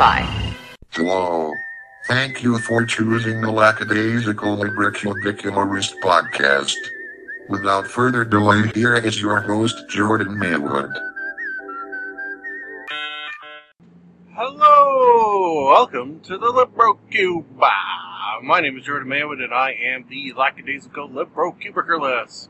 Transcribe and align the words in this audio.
Wi-Fi. 0.00 0.56
Hello. 0.92 1.52
Thank 2.06 2.42
you 2.42 2.58
for 2.58 2.86
choosing 2.86 3.42
the 3.42 3.50
Lackadaisical 3.50 4.56
Librocubicularist 4.56 6.00
podcast. 6.00 6.74
Without 7.50 7.86
further 7.86 8.24
delay, 8.24 8.70
here 8.74 8.94
is 8.94 9.20
your 9.20 9.40
host, 9.40 9.76
Jordan 9.90 10.38
Maywood. 10.38 10.90
Hello, 14.32 15.66
welcome 15.68 16.20
to 16.20 16.38
the 16.38 16.46
LibroCube. 16.46 17.44
My 18.42 18.60
name 18.60 18.78
is 18.78 18.84
Jordan 18.86 19.08
Maywood, 19.08 19.42
and 19.42 19.52
I 19.52 19.72
am 19.72 20.06
the 20.08 20.32
lackadaisical 20.32 21.10
LibroCubicalist. 21.10 22.48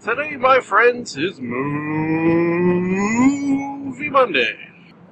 Today, 0.00 0.36
my 0.36 0.60
friends, 0.60 1.16
is 1.16 1.40
Movie 1.40 1.58
Monday. 4.10 4.56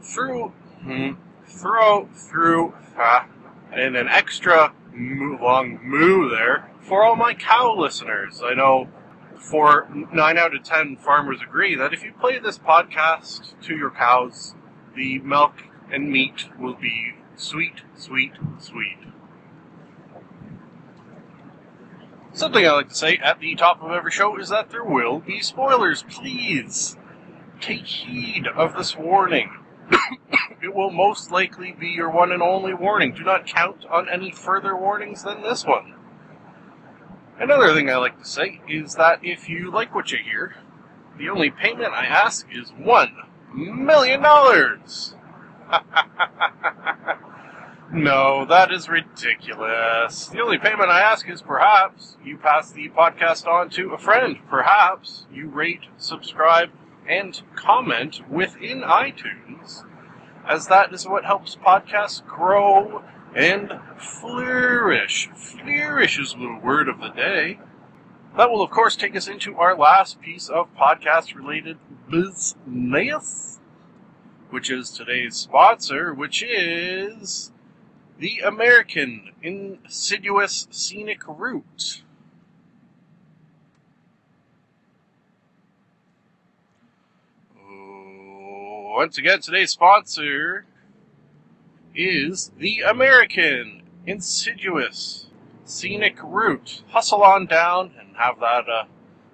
Through, 0.01 0.52
hmm, 0.84 1.11
throw, 1.47 2.06
through, 2.15 2.74
ah, 2.97 3.27
and 3.73 3.97
an 3.97 4.09
extra 4.09 4.73
moo, 4.92 5.38
long 5.38 5.79
moo 5.83 6.29
there 6.30 6.70
for 6.80 7.02
all 7.02 7.16
my 7.16 7.34
cow 7.34 7.75
listeners. 7.77 8.42
I 8.45 8.55
know 8.55 8.89
for 9.37 9.89
nine 10.12 10.39
out 10.39 10.55
of 10.55 10.62
ten 10.62 10.97
farmers 10.97 11.41
agree 11.42 11.75
that 11.75 11.92
if 11.92 12.05
you 12.05 12.12
play 12.12 12.39
this 12.39 12.59
podcast 12.59 13.61
to 13.62 13.77
your 13.77 13.91
cows, 13.91 14.55
the 14.95 15.19
milk 15.20 15.55
and 15.91 16.11
meat 16.11 16.48
will 16.59 16.75
be 16.75 17.14
sweet, 17.37 17.83
sweet, 17.97 18.33
sweet. 18.59 18.98
Something 22.33 22.67
I 22.67 22.73
like 22.73 22.89
to 22.89 22.95
say 22.95 23.17
at 23.19 23.39
the 23.39 23.55
top 23.55 23.80
of 23.80 23.92
every 23.92 24.11
show 24.11 24.36
is 24.39 24.48
that 24.48 24.70
there 24.70 24.83
will 24.83 25.20
be 25.20 25.41
spoilers. 25.41 26.03
Please 26.03 26.97
take 27.61 27.86
heed 27.86 28.48
of 28.48 28.77
this 28.77 28.97
warning. 28.97 29.51
it 30.65 30.75
will 30.75 30.91
most 30.91 31.31
likely 31.31 31.73
be 31.73 31.89
your 31.89 32.11
one 32.11 32.33
and 32.33 32.43
only 32.43 32.73
warning. 32.73 33.12
Do 33.12 33.23
not 33.23 33.47
count 33.47 33.84
on 33.91 34.09
any 34.09 34.31
further 34.31 34.75
warnings 34.75 35.23
than 35.23 35.43
this 35.43 35.65
one. 35.65 35.95
Another 37.39 37.75
thing 37.75 37.91
I 37.91 37.97
like 37.97 38.19
to 38.19 38.25
say 38.25 38.62
is 38.67 38.95
that 38.95 39.20
if 39.23 39.48
you 39.48 39.70
like 39.70 39.95
what 39.95 40.11
you 40.11 40.19
hear, 40.19 40.57
the 41.19 41.29
only 41.29 41.51
payment 41.51 41.92
I 41.92 42.07
ask 42.07 42.47
is 42.51 42.70
one 42.70 43.15
million 43.53 44.23
dollars. 44.23 45.15
no, 47.92 48.47
that 48.47 48.73
is 48.73 48.89
ridiculous. 48.89 50.29
The 50.29 50.41
only 50.41 50.59
payment 50.59 50.91
I 50.91 51.01
ask 51.01 51.29
is 51.29 51.42
perhaps 51.42 52.17
you 52.25 52.39
pass 52.39 52.70
the 52.70 52.89
podcast 52.89 53.47
on 53.47 53.69
to 53.70 53.91
a 53.91 53.98
friend. 53.98 54.39
Perhaps 54.48 55.27
you 55.33 55.48
rate, 55.48 55.85
subscribe, 55.98 56.70
and 57.07 57.42
comment 57.55 58.23
within 58.31 58.81
iTunes, 58.81 59.85
as 60.47 60.69
that 60.69 60.92
is 60.92 61.06
what 61.06 61.25
helps 61.25 61.56
podcasts 61.56 62.25
grow 62.27 63.03
and 63.34 63.73
flourish. 63.98 65.28
Flourish 65.34 66.19
is 66.19 66.34
the 66.34 66.61
word 66.62 66.89
of 66.89 67.01
the 67.01 67.09
day. 67.09 67.59
That 68.36 68.51
will, 68.51 68.62
of 68.62 68.70
course, 68.70 68.97
take 68.97 69.17
us 69.17 69.28
into 69.28 69.56
our 69.56 69.77
last 69.77 70.20
piece 70.20 70.48
of 70.48 70.75
podcast 70.77 71.34
related 71.34 71.78
business, 72.11 73.61
which 74.51 74.70
is 74.70 74.91
today's 74.91 75.36
sponsor, 75.36 76.12
which 76.12 76.42
is 76.42 77.53
the 78.19 78.41
American 78.41 79.31
Insidious 79.42 80.69
Scenic 80.70 81.27
Route. 81.27 82.03
Once 88.94 89.18
again, 89.18 89.40
today's 89.40 89.72
sponsor 89.72 90.66
is 91.96 92.52
the 92.58 92.78
American 92.82 93.82
Insidious 94.06 95.27
Scenic 95.64 96.16
Route. 96.22 96.84
Hustle 96.90 97.24
on 97.24 97.46
down 97.46 97.90
and 97.98 98.16
have 98.16 98.38
that 98.38 98.68
uh, 98.68 98.84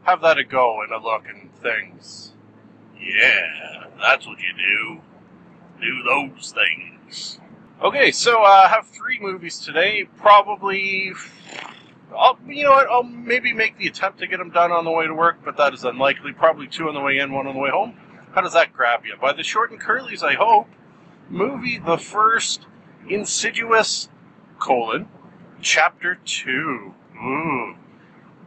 have 0.05 0.23
that 0.23 0.39
a 0.39 0.45
go 0.45 0.81
and 0.81 0.91
a 0.91 0.99
look 0.99 1.25
and 1.29 1.55
things. 1.57 2.33
Yeah, 2.99 3.85
that's 4.01 4.27
what 4.27 4.39
you 4.39 4.55
do. 4.57 5.03
Do 5.79 6.03
those 6.05 6.55
things. 6.55 7.39
Okay, 7.83 8.13
so 8.13 8.43
uh, 8.43 8.65
I 8.65 8.69
have 8.69 8.87
three 8.87 9.21
movies 9.21 9.59
today. 9.59 10.09
Probably, 10.17 11.13
I'll, 12.17 12.39
you 12.49 12.65
know 12.65 12.71
what? 12.71 12.89
I'll 12.89 13.03
maybe 13.03 13.53
make 13.53 13.77
the 13.77 13.89
attempt 13.89 14.21
to 14.21 14.27
get 14.27 14.39
them 14.39 14.53
done 14.53 14.73
on 14.73 14.87
the 14.87 14.91
way 14.91 15.07
to 15.07 15.13
work, 15.13 15.41
but 15.45 15.59
that 15.59 15.75
is 15.75 15.85
unlikely. 15.85 16.33
Probably 16.33 16.67
two 16.67 16.89
on 16.89 16.95
the 16.95 17.03
way 17.03 17.19
in, 17.19 17.31
one 17.31 17.47
on 17.47 17.53
the 17.53 17.61
way 17.61 17.69
home. 17.69 17.95
How 18.33 18.43
does 18.43 18.53
that 18.53 18.73
grab 18.73 19.05
you? 19.05 19.17
By 19.21 19.33
the 19.33 19.43
short 19.43 19.73
and 19.73 19.81
curlies, 19.81 20.23
I 20.23 20.35
hope. 20.35 20.69
Movie 21.29 21.79
the 21.79 21.99
first 21.99 22.67
Insidious 23.09 24.09
colon 24.59 25.09
chapter 25.61 26.15
two. 26.25 26.95
Ooh. 27.17 27.75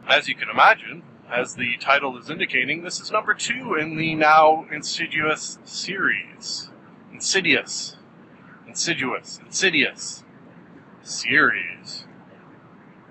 As 0.08 0.28
you 0.28 0.34
can 0.34 0.48
imagine, 0.48 1.02
as 1.30 1.56
the 1.56 1.76
title 1.78 2.16
is 2.16 2.30
indicating, 2.30 2.82
this 2.82 2.98
is 3.00 3.10
number 3.10 3.34
two 3.34 3.74
in 3.74 3.96
the 3.96 4.14
now 4.14 4.66
Insidious 4.72 5.58
series. 5.64 6.70
Insidious. 7.12 7.96
Insidious. 8.66 9.40
Insidious. 9.44 10.24
Series. 11.02 12.06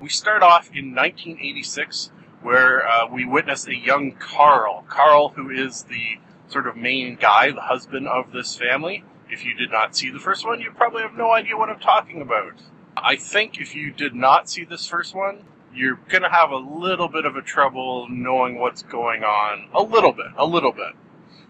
We 0.02 0.10
start 0.10 0.42
off 0.42 0.70
in 0.74 0.96
1986, 0.96 2.12
where 2.42 2.88
uh, 2.88 3.08
we 3.08 3.26
witness 3.26 3.68
a 3.68 3.76
young 3.76 4.14
Carl. 4.14 4.86
Carl, 4.90 5.30
who 5.30 5.50
is 5.50 5.84
the 5.84 6.18
sort 6.54 6.68
of 6.68 6.78
main 6.78 7.16
guy, 7.16 7.52
the 7.52 7.62
husband 7.62 8.08
of 8.08 8.32
this 8.32 8.56
family. 8.56 9.04
If 9.30 9.44
you 9.44 9.56
did 9.56 9.72
not 9.72 9.96
see 9.96 10.12
the 10.12 10.20
first 10.20 10.46
one, 10.46 10.62
you 10.62 10.72
probably 10.72 11.02
have 11.02 11.16
no 11.16 11.32
idea 11.32 11.58
what 11.58 11.70
I'm 11.70 11.80
talking 11.80 12.22
about. 12.22 12.62
I 12.96 13.16
think 13.16 13.60
if 13.60 13.76
you 13.76 13.92
did 13.92 14.14
not 14.14 14.50
see 14.50 14.64
this 14.64 14.86
first 14.86 15.16
one, 15.16 15.46
you're 15.74 16.00
going 16.08 16.22
to 16.22 16.30
have 16.30 16.52
a 16.52 16.58
little 16.58 17.08
bit 17.08 17.26
of 17.26 17.36
a 17.36 17.42
trouble 17.42 18.08
knowing 18.08 18.60
what's 18.60 18.84
going 18.84 19.24
on. 19.24 19.70
A 19.74 19.82
little 19.82 20.14
bit, 20.14 20.28
a 20.38 20.46
little 20.46 20.72
bit. 20.72 20.94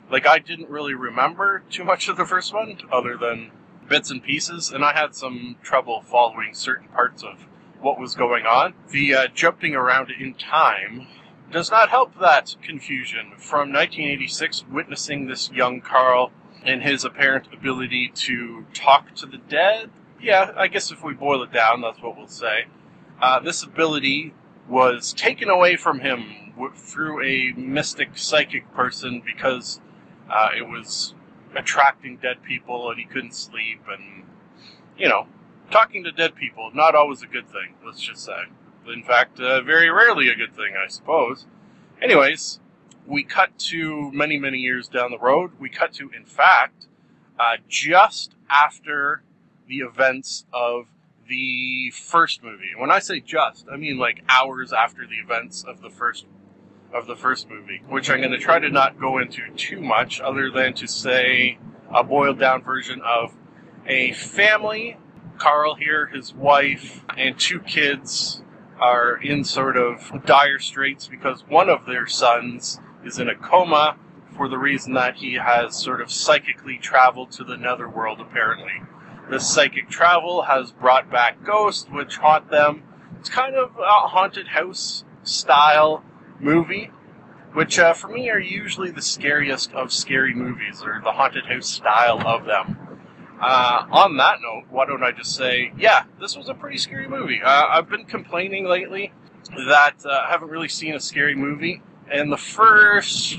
Like, 0.10 0.26
I 0.26 0.40
didn't 0.40 0.70
really 0.70 0.94
remember 0.94 1.64
too 1.70 1.84
much 1.84 2.08
of 2.08 2.16
the 2.16 2.26
first 2.26 2.54
one, 2.54 2.78
other 2.90 3.18
than 3.18 3.52
bits 3.90 4.10
and 4.10 4.24
pieces, 4.24 4.72
and 4.72 4.86
I 4.86 4.94
had 4.94 5.14
some 5.16 5.58
trouble 5.62 6.02
following 6.02 6.54
certain 6.54 6.88
parts 6.88 7.24
of 7.24 7.48
what 7.82 8.00
was 8.00 8.16
going 8.16 8.46
on. 8.46 8.74
The 8.90 9.14
uh, 9.14 9.28
jumping 9.28 9.76
around 9.76 10.12
in 10.12 10.36
time 10.36 11.08
does 11.52 11.70
not 11.70 11.90
help 11.90 12.20
that 12.20 12.56
confusion. 12.62 13.32
From 13.38 13.72
1986, 13.72 14.66
witnessing 14.72 15.28
this 15.28 15.52
young 15.52 15.82
Carl 15.82 16.32
and 16.64 16.82
his 16.82 17.04
apparent 17.06 17.48
ability 17.54 18.12
to 18.16 18.66
talk 18.74 19.14
to 19.16 19.26
the 19.26 19.38
dead. 19.38 19.90
Yeah, 20.22 20.52
I 20.56 20.68
guess 20.68 20.92
if 20.92 21.04
we 21.04 21.14
boil 21.14 21.44
it 21.44 21.52
down, 21.52 21.82
that's 21.82 22.02
what 22.02 22.18
we'll 22.18 22.28
say. 22.28 22.66
Uh, 23.22 23.40
this 23.40 23.64
ability 23.64 24.34
was 24.68 25.14
taken 25.14 25.50
away 25.50 25.76
from 25.76 26.00
him 26.00 26.54
w- 26.56 26.74
through 26.74 27.24
a 27.24 27.54
mystic 27.58 28.18
psychic 28.18 28.74
person 28.74 29.22
because 29.26 29.82
uh, 30.30 30.50
it 30.56 30.68
was 30.68 31.14
attracting 31.56 32.18
dead 32.18 32.42
people 32.44 32.90
and 32.90 33.00
he 33.00 33.06
couldn't 33.06 33.36
sleep 33.36 33.82
and, 33.90 34.24
you 34.98 35.08
know, 35.08 35.28
talking 35.70 36.04
to 36.04 36.12
dead 36.12 36.36
people, 36.36 36.72
not 36.74 36.96
always 36.96 37.22
a 37.22 37.28
good 37.28 37.48
thing, 37.48 37.76
let's 37.86 38.02
just 38.02 38.24
say. 38.24 38.44
In 38.92 39.04
fact, 39.04 39.40
uh, 39.40 39.62
very 39.62 39.90
rarely 39.90 40.30
a 40.30 40.36
good 40.36 40.56
thing, 40.56 40.74
I 40.76 40.88
suppose. 40.88 41.46
Anyways, 42.02 42.60
we 43.06 43.24
cut 43.24 43.58
to 43.58 44.12
many, 44.12 44.38
many 44.38 44.58
years 44.58 44.88
down 44.88 45.12
the 45.12 45.20
road. 45.20 45.52
We 45.60 45.70
cut 45.70 45.94
to, 45.94 46.10
in 46.10 46.26
fact, 46.26 46.88
uh, 47.40 47.58
just 47.68 48.36
after 48.50 49.24
the 49.68 49.78
events 49.78 50.46
of 50.54 50.88
the 51.28 51.92
first 51.92 52.44
movie. 52.44 52.72
And 52.72 52.82
when 52.82 52.92
I 52.92 53.00
say 53.00 53.20
just, 53.20 53.66
I 53.72 53.78
mean 53.78 53.98
like 53.98 54.24
hours 54.28 54.74
after 54.74 55.08
the 55.08 55.16
events 55.16 55.64
of 55.64 55.82
the 55.82 55.90
first 55.90 56.26
of 56.94 57.08
the 57.08 57.16
first 57.16 57.50
movie, 57.50 57.82
which 57.90 58.10
I'm 58.10 58.20
going 58.20 58.32
to 58.32 58.38
try 58.38 58.60
to 58.60 58.70
not 58.70 59.00
go 59.00 59.18
into 59.18 59.42
too 59.56 59.82
much, 59.82 60.22
other 60.22 60.52
than 60.52 60.74
to 60.76 60.88
say 60.88 61.58
a 61.92 62.04
boiled 62.04 62.38
down 62.38 62.62
version 62.62 63.02
of 63.02 63.34
a 63.88 64.12
family. 64.14 64.98
Carl 65.40 65.74
here, 65.74 66.06
his 66.06 66.34
wife, 66.34 67.04
and 67.18 67.40
two 67.40 67.60
kids 67.60 68.44
are 68.84 69.16
in 69.16 69.46
sort 69.46 69.78
of 69.78 70.12
dire 70.26 70.60
straits 70.60 71.08
because 71.08 71.46
one 71.48 71.70
of 71.70 71.86
their 71.86 72.06
sons 72.06 72.82
is 73.06 73.18
in 73.18 73.30
a 73.30 73.36
coma 73.36 73.96
for 74.36 74.50
the 74.50 74.58
reason 74.58 74.94
that 74.94 75.16
he 75.16 75.36
has 75.36 75.74
sort 75.74 76.02
of 76.02 76.12
psychically 76.12 76.78
traveled 76.78 77.32
to 77.32 77.46
the 77.46 77.56
netherworld, 77.56 78.20
apparently. 78.20 78.82
This 79.30 79.50
psychic 79.50 79.90
travel 79.90 80.44
has 80.44 80.72
brought 80.72 81.10
back 81.10 81.46
ghosts 81.46 81.90
which 81.90 82.18
haunt 82.18 82.50
them. 82.50 82.84
It's 83.20 83.30
kind 83.30 83.56
of 83.56 83.72
a 83.78 84.08
haunted 84.10 84.50
house 84.50 85.06
style 85.24 86.04
movie, 86.42 86.92
which 87.54 87.80
uh, 87.80 87.94
for 87.94 88.10
me 88.10 88.30
are 88.30 88.40
usually 88.40 88.92
the 88.92 89.02
scariest 89.02 89.72
of 89.72 89.94
scary 89.94 90.34
movies, 90.34 90.82
or 90.84 91.00
the 91.02 91.14
haunted 91.14 91.46
house 91.46 91.70
style 91.70 92.28
of 92.28 92.44
them. 92.44 92.83
Uh, 93.44 93.86
on 93.92 94.16
that 94.16 94.40
note, 94.42 94.64
why 94.70 94.86
don't 94.86 95.04
I 95.04 95.12
just 95.12 95.36
say, 95.36 95.74
yeah, 95.78 96.06
this 96.18 96.38
was 96.38 96.48
a 96.48 96.54
pretty 96.54 96.78
scary 96.78 97.10
movie. 97.10 97.42
Uh, 97.44 97.66
I've 97.68 97.90
been 97.90 98.06
complaining 98.06 98.66
lately 98.66 99.12
that 99.68 99.96
uh, 100.06 100.24
I 100.26 100.32
haven't 100.32 100.48
really 100.48 100.70
seen 100.70 100.96
a 100.96 101.00
scary 101.02 101.36
movie, 101.36 101.82
and 102.10 102.32
the 102.32 102.38
first 102.38 103.38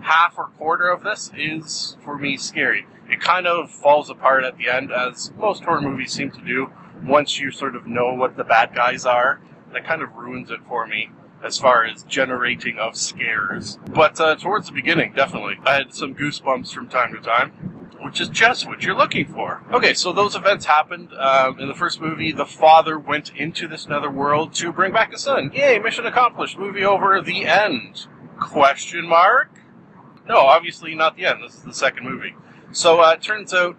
half 0.00 0.38
or 0.38 0.46
quarter 0.56 0.88
of 0.88 1.02
this 1.02 1.30
is 1.36 1.98
for 2.02 2.16
me 2.16 2.38
scary. 2.38 2.86
It 3.10 3.20
kind 3.20 3.46
of 3.46 3.70
falls 3.70 4.08
apart 4.08 4.44
at 4.44 4.56
the 4.56 4.70
end, 4.70 4.90
as 4.90 5.30
most 5.36 5.62
horror 5.62 5.82
movies 5.82 6.12
seem 6.12 6.30
to 6.30 6.40
do. 6.40 6.70
Once 7.04 7.38
you 7.38 7.50
sort 7.50 7.76
of 7.76 7.86
know 7.86 8.14
what 8.14 8.38
the 8.38 8.44
bad 8.44 8.74
guys 8.74 9.04
are, 9.04 9.40
that 9.74 9.86
kind 9.86 10.00
of 10.00 10.14
ruins 10.14 10.50
it 10.50 10.60
for 10.66 10.86
me 10.86 11.10
as 11.44 11.58
far 11.58 11.84
as 11.84 12.02
generating 12.04 12.78
of 12.78 12.96
scares. 12.96 13.78
But 13.90 14.18
uh, 14.18 14.36
towards 14.36 14.68
the 14.68 14.72
beginning, 14.72 15.12
definitely, 15.12 15.56
I 15.66 15.74
had 15.74 15.92
some 15.94 16.14
goosebumps 16.14 16.72
from 16.72 16.88
time 16.88 17.12
to 17.12 17.20
time, 17.20 17.77
which 18.00 18.20
is 18.20 18.28
just 18.28 18.66
what 18.66 18.82
you're 18.82 18.96
looking 18.96 19.26
for. 19.26 19.62
Okay, 19.72 19.94
so 19.94 20.12
those 20.12 20.34
events 20.34 20.66
happened 20.66 21.12
um, 21.18 21.58
in 21.58 21.68
the 21.68 21.74
first 21.74 22.00
movie. 22.00 22.32
The 22.32 22.46
father 22.46 22.98
went 22.98 23.34
into 23.36 23.66
this 23.66 23.88
nether 23.88 24.10
world 24.10 24.54
to 24.54 24.72
bring 24.72 24.92
back 24.92 25.12
his 25.12 25.22
son. 25.22 25.50
Yay, 25.52 25.78
mission 25.78 26.06
accomplished. 26.06 26.58
Movie 26.58 26.84
over. 26.84 27.20
The 27.20 27.44
end. 27.46 28.06
Question 28.38 29.06
mark? 29.06 29.50
No, 30.28 30.38
obviously 30.38 30.94
not 30.94 31.16
the 31.16 31.26
end. 31.26 31.42
This 31.42 31.54
is 31.54 31.62
the 31.62 31.74
second 31.74 32.04
movie. 32.04 32.34
So 32.70 33.00
uh, 33.00 33.12
it 33.12 33.22
turns 33.22 33.52
out 33.52 33.76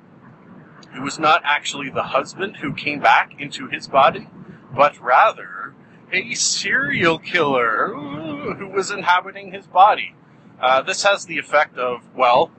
it 0.96 1.02
was 1.02 1.20
not 1.20 1.42
actually 1.46 1.90
the 1.90 2.04
husband 2.04 2.58
who 2.58 2.74
came 2.74 3.00
back 3.00 3.36
into 3.40 3.68
his 3.68 3.88
body, 3.88 4.28
but 4.76 5.00
rather 5.00 5.74
a 6.12 6.34
serial 6.34 7.20
killer 7.20 7.94
who 7.94 8.68
was 8.68 8.90
inhabiting 8.90 9.52
his 9.52 9.68
body. 9.68 10.16
Uh, 10.60 10.82
this 10.82 11.04
has 11.04 11.26
the 11.26 11.38
effect 11.38 11.78
of, 11.78 12.02
well, 12.16 12.52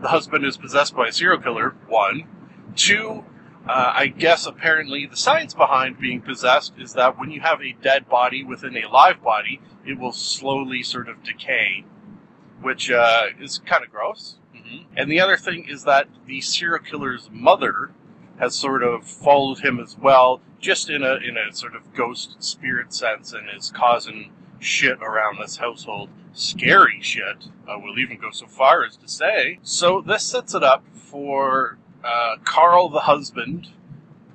the 0.00 0.08
husband 0.08 0.44
is 0.44 0.56
possessed 0.56 0.94
by 0.94 1.08
a 1.08 1.12
serial 1.12 1.40
killer, 1.40 1.74
one. 1.88 2.24
Two, 2.76 3.24
uh, 3.68 3.92
I 3.94 4.08
guess 4.08 4.46
apparently 4.46 5.06
the 5.06 5.16
science 5.16 5.54
behind 5.54 5.98
being 5.98 6.20
possessed 6.20 6.74
is 6.78 6.92
that 6.94 7.18
when 7.18 7.30
you 7.30 7.40
have 7.40 7.62
a 7.62 7.76
dead 7.80 8.08
body 8.08 8.44
within 8.44 8.76
a 8.76 8.88
live 8.88 9.22
body, 9.22 9.60
it 9.86 9.98
will 9.98 10.12
slowly 10.12 10.82
sort 10.82 11.08
of 11.08 11.22
decay, 11.22 11.84
which 12.60 12.90
uh, 12.90 13.26
is 13.40 13.58
kind 13.58 13.84
of 13.84 13.90
gross. 13.90 14.36
Mm-hmm. 14.54 14.92
And 14.96 15.10
the 15.10 15.20
other 15.20 15.36
thing 15.36 15.66
is 15.68 15.84
that 15.84 16.08
the 16.26 16.40
serial 16.40 16.84
killer's 16.84 17.30
mother 17.32 17.92
has 18.38 18.54
sort 18.54 18.82
of 18.82 19.06
followed 19.06 19.60
him 19.60 19.78
as 19.78 19.96
well, 19.96 20.40
just 20.60 20.90
in 20.90 21.02
a 21.02 21.14
in 21.14 21.36
a 21.36 21.52
sort 21.54 21.74
of 21.74 21.94
ghost 21.94 22.42
spirit 22.42 22.92
sense, 22.92 23.32
and 23.32 23.48
is 23.56 23.70
causing 23.70 24.32
shit 24.64 24.98
around 25.02 25.38
this 25.38 25.58
household. 25.58 26.08
Scary 26.32 26.98
shit. 27.00 27.48
I 27.68 27.76
will 27.76 27.98
even 27.98 28.18
go 28.18 28.30
so 28.30 28.46
far 28.46 28.84
as 28.84 28.96
to 28.96 29.08
say. 29.08 29.58
So 29.62 30.00
this 30.00 30.24
sets 30.24 30.54
it 30.54 30.64
up 30.64 30.84
for 30.94 31.78
uh, 32.02 32.36
Carl, 32.44 32.88
the 32.88 33.00
husband, 33.00 33.68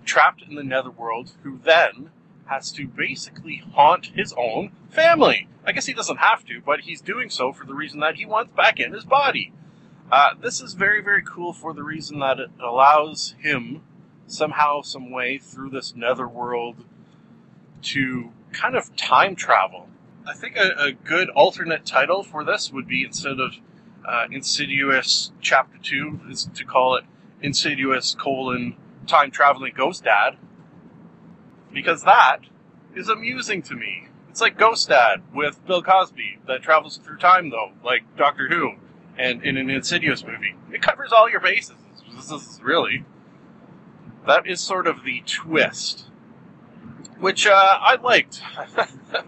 trapped 0.06 0.44
in 0.44 0.56
the 0.56 0.64
netherworld, 0.64 1.32
who 1.44 1.60
then 1.64 2.12
has 2.46 2.72
to 2.72 2.88
basically 2.88 3.64
haunt 3.74 4.08
his 4.16 4.34
own 4.38 4.72
family. 4.90 5.48
I 5.66 5.72
guess 5.72 5.86
he 5.86 5.94
doesn't 5.94 6.18
have 6.18 6.46
to, 6.46 6.62
but 6.66 6.82
he's 6.82 7.02
doing 7.02 7.30
so 7.30 7.52
for 7.52 7.66
the 7.66 7.76
reason 7.76 8.00
that 8.00 8.16
he 8.16 8.26
wants 8.26 8.52
back 8.54 8.80
in 8.80 8.94
his 8.94 9.06
body. 9.06 9.52
Uh, 10.12 10.30
this 10.42 10.62
is 10.62 10.74
very, 10.74 11.04
very 11.04 11.22
cool 11.22 11.54
for 11.54 11.74
the 11.74 11.84
reason 11.84 12.20
that 12.20 12.40
it 12.40 12.50
allows 12.60 13.36
him 13.40 13.82
somehow, 14.26 14.82
some 14.82 15.12
way 15.12 15.38
through 15.38 15.70
this 15.70 15.96
netherworld 15.96 16.86
to 17.82 18.32
kind 18.52 18.76
of 18.76 18.96
time 18.96 19.36
travel. 19.36 19.88
I 20.30 20.34
think 20.34 20.58
a, 20.58 20.72
a 20.78 20.92
good 20.92 21.30
alternate 21.30 21.86
title 21.86 22.22
for 22.22 22.44
this 22.44 22.72
would 22.72 22.88
be 22.88 23.04
instead 23.04 23.40
of 23.40 23.56
uh, 24.08 24.28
Insidious 24.32 25.32
Chapter 25.42 25.80
2, 25.82 26.22
is 26.30 26.50
to 26.54 26.64
call 26.64 26.96
it 26.96 27.06
Insidious 27.42 28.16
colon 28.16 28.76
time 29.08 29.32
traveling 29.32 29.74
ghost 29.76 30.04
dad. 30.04 30.38
Because 31.74 32.04
that 32.04 32.42
is 32.96 33.10
amusing 33.10 33.64
to 33.64 33.76
me. 33.76 34.08
It's 34.30 34.42
like 34.42 34.58
Ghost 34.58 34.90
Dad 34.90 35.22
with 35.34 35.66
Bill 35.66 35.82
Cosby 35.82 36.40
that 36.48 36.62
travels 36.62 36.98
through 36.98 37.18
time, 37.18 37.50
though, 37.50 37.72
like 37.84 38.04
Doctor 38.16 38.48
Who, 38.48 38.74
and 39.18 39.44
in 39.44 39.58
an 39.58 39.70
Insidious 39.70 40.24
movie. 40.24 40.56
It 40.72 40.82
covers 40.82 41.12
all 41.12 41.30
your 41.30 41.40
bases. 41.40 41.76
This 42.16 42.32
is 42.32 42.60
really 42.62 43.06
that 44.28 44.46
is 44.46 44.60
sort 44.60 44.86
of 44.86 45.04
the 45.04 45.24
twist, 45.26 46.09
which 47.20 47.48
uh, 47.48 47.52
I 47.54 47.96
liked. 48.02 48.42
I, 48.58 49.26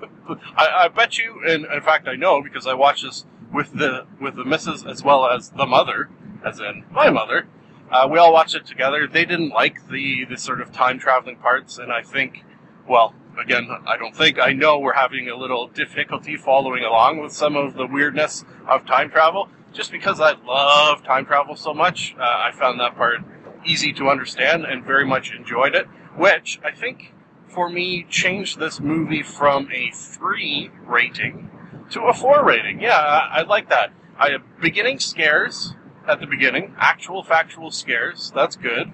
I, 0.57 0.88
bet 0.88 1.17
you, 1.17 1.41
and 1.45 1.65
in 1.65 1.81
fact, 1.81 2.07
I 2.07 2.15
know 2.15 2.41
because 2.41 2.67
I 2.67 2.73
watched 2.73 3.03
this 3.03 3.25
with 3.53 3.73
the 3.73 4.05
with 4.19 4.35
the 4.35 4.45
missus 4.45 4.85
as 4.85 5.03
well 5.03 5.25
as 5.27 5.49
the 5.49 5.65
mother, 5.65 6.09
as 6.45 6.59
in 6.59 6.85
my 6.91 7.09
mother. 7.09 7.47
Uh, 7.91 8.07
we 8.09 8.17
all 8.17 8.31
watched 8.31 8.55
it 8.55 8.65
together. 8.65 9.07
They 9.07 9.25
didn't 9.25 9.49
like 9.49 9.89
the 9.89 10.25
the 10.25 10.38
sort 10.38 10.61
of 10.61 10.71
time 10.71 10.99
traveling 10.99 11.35
parts, 11.38 11.77
and 11.77 11.91
I 11.91 12.01
think, 12.01 12.45
well, 12.88 13.13
again, 13.38 13.67
I 13.85 13.97
don't 13.97 14.15
think 14.15 14.39
I 14.39 14.53
know 14.53 14.79
we're 14.79 14.94
having 14.94 15.27
a 15.27 15.35
little 15.35 15.67
difficulty 15.67 16.37
following 16.37 16.83
along 16.83 17.19
with 17.21 17.33
some 17.33 17.55
of 17.55 17.73
the 17.73 17.85
weirdness 17.85 18.45
of 18.67 18.85
time 18.85 19.09
travel. 19.09 19.49
Just 19.73 19.91
because 19.91 20.19
I 20.19 20.33
love 20.33 21.03
time 21.03 21.25
travel 21.25 21.55
so 21.55 21.73
much, 21.73 22.13
uh, 22.19 22.23
I 22.23 22.51
found 22.53 22.79
that 22.81 22.95
part 22.95 23.19
easy 23.65 23.94
to 23.94 24.09
understand 24.09 24.65
and 24.65 24.83
very 24.83 25.05
much 25.05 25.33
enjoyed 25.33 25.75
it, 25.75 25.87
which 26.15 26.59
I 26.63 26.71
think 26.71 27.13
for 27.51 27.69
me 27.69 28.06
changed 28.09 28.59
this 28.59 28.80
movie 28.80 29.24
from 29.24 29.69
a 29.71 29.92
three 29.92 30.71
rating 30.86 31.50
to 31.92 32.03
a 32.03 32.13
four 32.13 32.44
rating. 32.44 32.81
Yeah, 32.81 32.98
I, 32.98 33.39
I 33.39 33.42
like 33.44 33.69
that. 33.69 33.92
I 34.18 34.31
have 34.31 34.44
beginning 34.62 35.00
scares 35.00 35.75
at 36.07 36.19
the 36.19 36.27
beginning, 36.27 36.74
actual 36.77 37.24
factual 37.24 37.71
scares. 37.71 38.31
That's 38.33 38.56
good, 38.56 38.94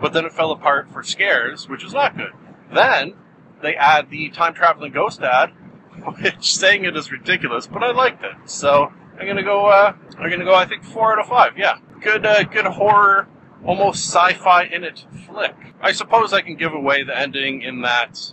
but 0.00 0.12
then 0.12 0.24
it 0.24 0.32
fell 0.32 0.50
apart 0.50 0.90
for 0.90 1.02
scares, 1.02 1.68
which 1.68 1.84
is 1.84 1.92
not 1.92 2.16
good. 2.16 2.32
Then 2.72 3.14
they 3.62 3.74
add 3.74 4.10
the 4.10 4.30
time 4.30 4.54
traveling 4.54 4.92
ghost 4.92 5.20
ad, 5.20 5.50
which 6.20 6.54
saying 6.54 6.84
it 6.84 6.96
is 6.96 7.12
ridiculous, 7.12 7.66
but 7.66 7.82
I 7.82 7.92
liked 7.92 8.24
it. 8.24 8.34
So 8.46 8.92
I'm 9.18 9.26
gonna 9.26 9.42
go. 9.42 9.66
Uh, 9.66 9.92
I'm 10.18 10.30
gonna 10.30 10.44
go. 10.44 10.54
I 10.54 10.66
think 10.66 10.84
four 10.84 11.12
out 11.12 11.18
of 11.18 11.26
five. 11.26 11.58
Yeah, 11.58 11.78
good. 12.00 12.24
Uh, 12.24 12.44
good 12.44 12.66
horror 12.66 13.28
almost 13.64 14.04
sci-fi 14.06 14.64
in 14.64 14.84
it 14.84 15.04
flick. 15.26 15.54
I 15.80 15.92
suppose 15.92 16.32
I 16.32 16.42
can 16.42 16.56
give 16.56 16.72
away 16.72 17.02
the 17.02 17.16
ending 17.16 17.62
in 17.62 17.82
that 17.82 18.32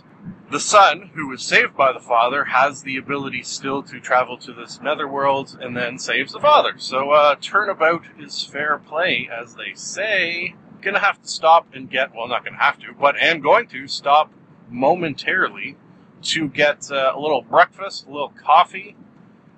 the 0.50 0.60
son, 0.60 1.10
who 1.14 1.28
was 1.28 1.42
saved 1.42 1.76
by 1.76 1.92
the 1.92 2.00
father, 2.00 2.44
has 2.44 2.82
the 2.82 2.96
ability 2.96 3.42
still 3.42 3.82
to 3.82 3.98
travel 3.98 4.38
to 4.38 4.52
this 4.52 4.80
netherworld 4.80 5.58
and 5.60 5.76
then 5.76 5.98
saves 5.98 6.32
the 6.32 6.40
father. 6.40 6.74
So, 6.76 7.10
uh, 7.10 7.34
turnabout 7.40 8.04
is 8.18 8.44
fair 8.44 8.78
play, 8.78 9.28
as 9.32 9.56
they 9.56 9.74
say. 9.74 10.54
Gonna 10.82 11.00
have 11.00 11.20
to 11.20 11.28
stop 11.28 11.66
and 11.74 11.90
get, 11.90 12.14
well, 12.14 12.28
not 12.28 12.44
gonna 12.44 12.58
have 12.58 12.78
to, 12.78 12.92
but 12.92 13.16
am 13.16 13.40
going 13.40 13.66
to 13.68 13.88
stop 13.88 14.32
momentarily 14.70 15.76
to 16.22 16.48
get 16.48 16.90
uh, 16.92 17.12
a 17.14 17.18
little 17.18 17.42
breakfast, 17.42 18.06
a 18.06 18.10
little 18.10 18.30
coffee, 18.30 18.96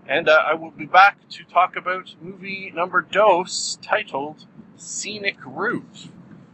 and 0.07 0.29
uh, 0.29 0.43
I 0.47 0.55
will 0.55 0.71
be 0.71 0.87
back 0.87 1.29
to 1.29 1.45
talk 1.45 1.77
about 1.77 2.15
movie 2.21 2.73
number 2.75 3.03
dose 3.03 3.79
titled 3.83 4.47
scenic 4.79 5.37
route. 5.45 6.09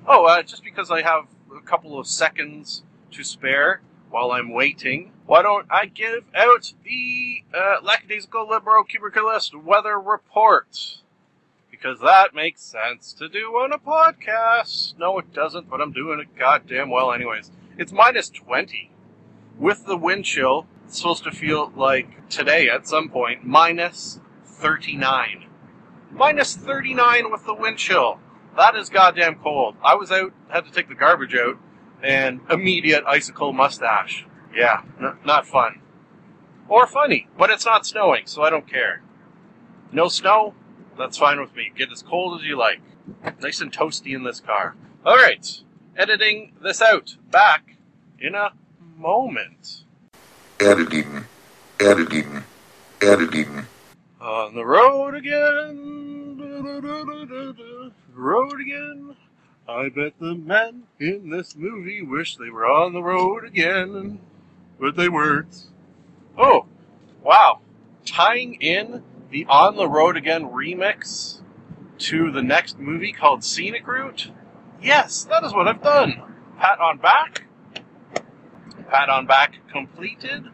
Oh, 0.07 0.25
uh, 0.25 0.43
just 0.43 0.65
because 0.65 0.91
I 0.91 1.03
have 1.03 1.27
a 1.55 1.61
couple 1.61 1.99
of 1.99 2.07
seconds 2.07 2.83
to 3.13 3.23
spare 3.23 3.81
while 4.11 4.33
I'm 4.33 4.53
waiting, 4.53 5.13
why 5.27 5.43
don't 5.43 5.67
I 5.71 5.87
give 5.87 6.25
out 6.35 6.73
the 6.85 7.45
uh, 7.55 7.77
lackadaisical 7.83 8.49
libero 8.49 8.85
cubiculist 8.85 9.55
weather 9.55 9.99
report? 9.99 10.99
Because 11.71 12.01
that 12.01 12.35
makes 12.35 12.63
sense 12.63 13.13
to 13.15 13.29
do 13.29 13.53
on 13.57 13.73
a 13.73 13.79
podcast. 13.79 14.99
No, 14.99 15.19
it 15.19 15.33
doesn't, 15.33 15.69
but 15.69 15.81
I'm 15.81 15.93
doing 15.93 16.21
it 16.21 16.39
goddamn 16.39 16.91
well 16.91 17.13
anyways. 17.13 17.51
It's 17.77 17.93
minus 17.93 18.31
20. 18.31 18.91
With 19.59 19.87
the 19.87 19.97
wind 19.97 20.25
chill, 20.25 20.67
it's 20.87 20.99
supposed 20.99 21.25
to 21.25 21.31
feel 21.31 21.73
like 21.75 22.29
today 22.29 22.69
at 22.69 22.87
some 22.87 23.09
point, 23.09 23.45
minus 23.45 24.21
39 24.45 25.47
minus 26.15 26.57
39 26.57 27.31
with 27.31 27.45
the 27.45 27.55
wind 27.55 27.79
chill. 27.79 28.19
That 28.57 28.77
is 28.77 28.89
goddamn 28.89 29.37
cold. 29.37 29.77
I 29.85 29.97
was 29.97 30.13
out, 30.13 30.33
had 30.49 30.65
to 30.65 30.71
take 30.71 30.89
the 30.89 30.95
garbage 30.95 31.35
out, 31.35 31.59
and 32.03 32.41
immediate 32.51 33.05
icicle 33.07 33.53
mustache. 33.53 34.27
Yeah, 34.55 34.83
n- 35.01 35.17
not 35.25 35.47
fun. 35.47 35.81
Or 36.69 36.87
funny, 36.87 37.29
but 37.37 37.51
it's 37.51 37.67
not 37.67 37.87
snowing, 37.87 38.27
so 38.27 38.43
I 38.43 38.51
don't 38.51 38.69
care. 38.69 39.03
No 39.93 40.09
snow? 40.09 40.55
That's 40.97 41.19
fine 41.19 41.41
with 41.41 41.55
me. 41.55 41.73
Get 41.77 41.91
as 41.93 42.03
cold 42.03 42.41
as 42.41 42.47
you 42.47 42.57
like. 42.57 42.81
Nice 43.41 43.61
and 43.61 43.73
toasty 43.73 44.15
in 44.15 44.23
this 44.23 44.41
car. 44.41 44.77
Alright, 45.05 45.61
editing 45.97 46.53
this 46.63 46.81
out. 46.81 47.17
Back 47.31 47.77
in 48.19 48.35
a 48.35 48.53
moment. 48.97 49.85
Editing. 50.61 51.25
Editing. 51.81 52.45
Editing. 53.03 53.67
On 54.21 54.55
the 54.55 54.65
road 54.65 55.15
again 55.15 55.94
road 58.15 58.61
again. 58.61 59.17
I 59.69 59.89
bet 59.89 60.15
the 60.19 60.35
men 60.35 60.85
in 60.99 61.31
this 61.31 61.57
movie 61.57 62.03
wish 62.03 62.37
they 62.37 62.51
were 62.51 62.67
on 62.67 62.93
the 62.93 63.03
road 63.03 63.45
again, 63.45 64.21
but 64.79 64.97
they 64.97 65.09
weren't. 65.09 65.67
Oh, 66.37 66.67
wow. 67.23 67.61
Tying 68.05 68.55
in 68.55 69.03
the 69.31 69.47
On 69.49 69.77
the 69.77 69.89
Road 69.89 70.17
Again 70.17 70.45
remix 70.51 71.41
to 71.99 72.31
the 72.31 72.43
next 72.43 72.79
movie 72.79 73.13
called 73.13 73.43
Scenic 73.43 73.87
Route? 73.87 74.31
Yes, 74.83 75.25
that 75.25 75.45
is 75.45 75.55
what 75.55 75.67
I've 75.67 75.83
done. 75.83 76.23
Pat 76.59 76.79
on 76.79 76.99
back. 76.99 77.45
Pat 78.91 79.09
on 79.09 79.27
back 79.27 79.55
completed. 79.73 80.45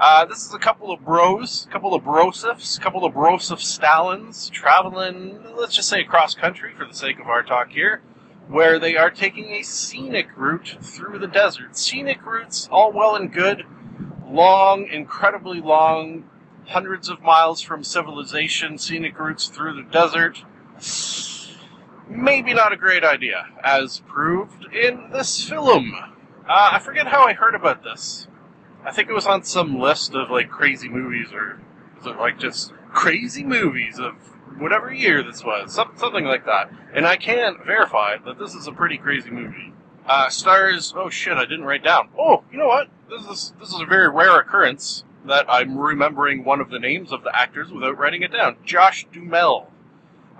Uh, 0.00 0.24
this 0.24 0.46
is 0.46 0.54
a 0.54 0.58
couple 0.58 0.92
of 0.92 1.04
bros, 1.04 1.66
a 1.68 1.72
couple 1.72 1.92
of 1.92 2.04
brosifs, 2.04 2.78
a 2.78 2.80
couple 2.80 3.04
of 3.04 3.12
brosif 3.14 3.58
Stalins 3.58 4.48
traveling, 4.48 5.40
let's 5.56 5.74
just 5.74 5.88
say 5.88 6.00
across 6.00 6.36
country 6.36 6.72
for 6.78 6.84
the 6.84 6.94
sake 6.94 7.18
of 7.18 7.26
our 7.26 7.42
talk 7.42 7.70
here, 7.70 8.00
where 8.46 8.78
they 8.78 8.96
are 8.96 9.10
taking 9.10 9.46
a 9.50 9.62
scenic 9.62 10.28
route 10.36 10.76
through 10.80 11.18
the 11.18 11.26
desert. 11.26 11.76
Scenic 11.76 12.24
routes, 12.24 12.68
all 12.70 12.92
well 12.92 13.16
and 13.16 13.32
good, 13.32 13.64
long, 14.24 14.86
incredibly 14.86 15.60
long, 15.60 16.30
hundreds 16.68 17.08
of 17.08 17.20
miles 17.20 17.60
from 17.60 17.82
civilization, 17.82 18.78
scenic 18.78 19.18
routes 19.18 19.48
through 19.48 19.74
the 19.74 19.90
desert. 19.90 20.44
Maybe 22.08 22.54
not 22.54 22.72
a 22.72 22.76
great 22.76 23.02
idea, 23.02 23.48
as 23.64 24.00
proved 24.06 24.72
in 24.72 25.10
this 25.10 25.42
film. 25.42 25.92
Uh, 26.48 26.70
I 26.72 26.78
forget 26.78 27.08
how 27.08 27.26
I 27.26 27.32
heard 27.32 27.56
about 27.56 27.82
this. 27.82 28.27
I 28.88 28.90
think 28.90 29.10
it 29.10 29.12
was 29.12 29.26
on 29.26 29.42
some 29.42 29.78
list 29.78 30.14
of 30.14 30.30
like 30.30 30.48
crazy 30.48 30.88
movies, 30.88 31.28
or 31.30 31.60
was 31.98 32.06
it 32.06 32.18
like 32.18 32.38
just 32.38 32.72
crazy 32.90 33.44
movies 33.44 33.98
of 33.98 34.14
whatever 34.56 34.90
year 34.90 35.22
this 35.22 35.44
was, 35.44 35.74
some, 35.74 35.92
something 35.96 36.24
like 36.24 36.46
that. 36.46 36.72
And 36.94 37.06
I 37.06 37.16
can 37.16 37.58
verify 37.66 38.16
that 38.24 38.38
this 38.38 38.54
is 38.54 38.66
a 38.66 38.72
pretty 38.72 38.96
crazy 38.96 39.28
movie. 39.28 39.74
Uh, 40.06 40.30
stars. 40.30 40.94
Oh 40.96 41.10
shit! 41.10 41.36
I 41.36 41.44
didn't 41.44 41.66
write 41.66 41.84
down. 41.84 42.08
Oh, 42.18 42.44
you 42.50 42.56
know 42.56 42.66
what? 42.66 42.88
This 43.10 43.26
is 43.26 43.52
this 43.60 43.68
is 43.68 43.78
a 43.78 43.84
very 43.84 44.08
rare 44.08 44.40
occurrence 44.40 45.04
that 45.26 45.44
I'm 45.50 45.76
remembering 45.76 46.42
one 46.42 46.58
of 46.58 46.70
the 46.70 46.78
names 46.78 47.12
of 47.12 47.24
the 47.24 47.36
actors 47.38 47.70
without 47.70 47.98
writing 47.98 48.22
it 48.22 48.32
down. 48.32 48.56
Josh 48.64 49.06
Duhamel. 49.12 49.70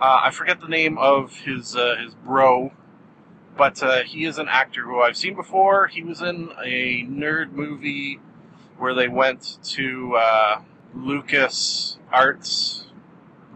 Uh, 0.01 0.21
I 0.25 0.31
forget 0.31 0.63
the 0.63 0.69
name 0.69 0.97
of 0.97 1.37
his 1.41 1.77
uh, 1.77 1.97
his 2.03 2.15
bro, 2.15 2.73
but 3.59 3.83
uh, 3.83 4.05
he 4.05 4.25
is 4.25 4.39
an 4.39 4.49
actor 4.49 4.85
who 4.85 5.03
I've 5.03 5.19
seen 5.19 5.35
before. 5.37 5.89
He 5.89 6.03
was 6.03 6.23
in 6.23 6.49
a 6.65 7.05
nerd 7.05 7.53
movie 7.53 8.21
where 8.79 8.95
they 8.95 9.09
went 9.09 9.59
to 9.63 10.17
uh, 10.17 10.61
Lucas 10.95 11.99
Arts, 12.13 12.87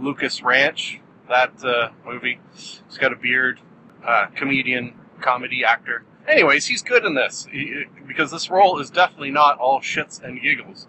Lucas 0.00 0.42
Ranch. 0.42 1.00
That 1.28 1.52
uh, 1.64 1.90
movie. 2.04 2.40
He's 2.54 2.98
got 2.98 3.12
a 3.12 3.16
beard. 3.16 3.60
Uh, 4.04 4.26
comedian, 4.34 4.94
comedy 5.20 5.64
actor. 5.64 6.04
Anyways, 6.26 6.66
he's 6.66 6.82
good 6.82 7.04
in 7.04 7.14
this 7.14 7.46
he, 7.50 7.84
because 8.06 8.30
this 8.30 8.50
role 8.50 8.78
is 8.80 8.90
definitely 8.90 9.30
not 9.30 9.58
all 9.58 9.80
shits 9.80 10.22
and 10.22 10.40
giggles. 10.40 10.86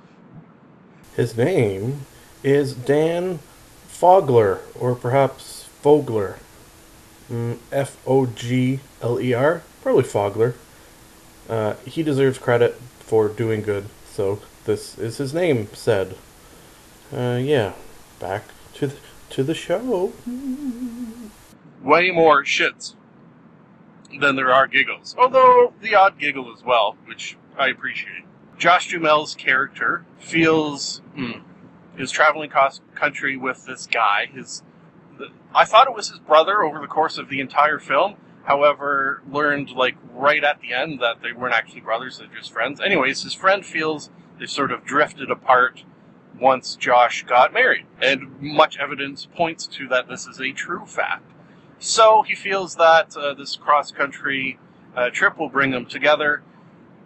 His 1.15 1.37
name 1.37 2.05
is 2.43 2.73
Dan 2.73 3.39
Fogler, 3.87 4.59
or 4.79 4.95
perhaps 4.95 5.69
Fogler. 5.83 6.37
Mm, 7.31 7.57
F 7.71 7.97
O 8.05 8.25
G 8.25 8.79
L 9.01 9.19
E 9.19 9.33
R. 9.33 9.61
Probably 9.81 10.03
Fogler. 10.03 10.55
Uh, 11.47 11.75
he 11.85 12.03
deserves 12.03 12.37
credit 12.37 12.75
for 12.99 13.27
doing 13.27 13.61
good, 13.61 13.85
so 14.13 14.39
this 14.65 14.97
is 14.99 15.17
his 15.17 15.33
name 15.33 15.67
said. 15.73 16.15
Uh, 17.11 17.39
yeah, 17.41 17.73
back 18.19 18.43
to 18.75 18.87
the, 18.87 18.95
to 19.31 19.43
the 19.43 19.55
show. 19.55 20.13
Way 21.81 22.11
more 22.11 22.43
shits 22.43 22.95
than 24.19 24.35
there 24.35 24.53
are 24.53 24.67
giggles. 24.67 25.15
Although 25.17 25.73
the 25.81 25.95
odd 25.95 26.19
giggle 26.19 26.53
as 26.55 26.63
well, 26.63 26.95
which 27.05 27.37
I 27.57 27.69
appreciate. 27.69 28.25
Josh 28.57 28.91
Duhamel's 28.91 29.33
character 29.33 30.05
feels 30.19 31.01
mm, 31.17 31.41
is 31.97 32.11
traveling 32.11 32.51
cross 32.51 32.81
country 32.93 33.35
with 33.35 33.65
this 33.65 33.87
guy. 33.87 34.27
His, 34.31 34.61
the, 35.17 35.29
I 35.55 35.65
thought 35.65 35.87
it 35.87 35.95
was 35.95 36.09
his 36.09 36.19
brother 36.19 36.61
over 36.61 36.79
the 36.79 36.87
course 36.87 37.17
of 37.17 37.29
the 37.29 37.39
entire 37.39 37.79
film. 37.79 38.15
However, 38.43 39.21
learned 39.31 39.71
like 39.71 39.95
right 40.13 40.43
at 40.43 40.59
the 40.59 40.73
end 40.73 40.99
that 40.99 41.21
they 41.21 41.31
weren't 41.31 41.55
actually 41.55 41.81
brothers; 41.81 42.17
they're 42.17 42.27
just 42.27 42.51
friends. 42.51 42.81
Anyways, 42.81 43.23
his 43.23 43.33
friend 43.33 43.65
feels 43.65 44.09
they've 44.37 44.49
sort 44.49 44.71
of 44.71 44.85
drifted 44.85 45.31
apart 45.31 45.83
once 46.39 46.75
Josh 46.75 47.23
got 47.23 47.53
married, 47.53 47.85
and 48.01 48.41
much 48.41 48.77
evidence 48.77 49.27
points 49.33 49.65
to 49.67 49.87
that 49.87 50.09
this 50.09 50.27
is 50.27 50.41
a 50.41 50.51
true 50.51 50.85
fact. 50.85 51.31
So 51.79 52.23
he 52.23 52.35
feels 52.35 52.75
that 52.75 53.15
uh, 53.15 53.33
this 53.33 53.55
cross 53.55 53.91
country 53.91 54.59
uh, 54.95 55.09
trip 55.09 55.37
will 55.37 55.49
bring 55.49 55.71
them 55.71 55.85
together. 55.85 56.43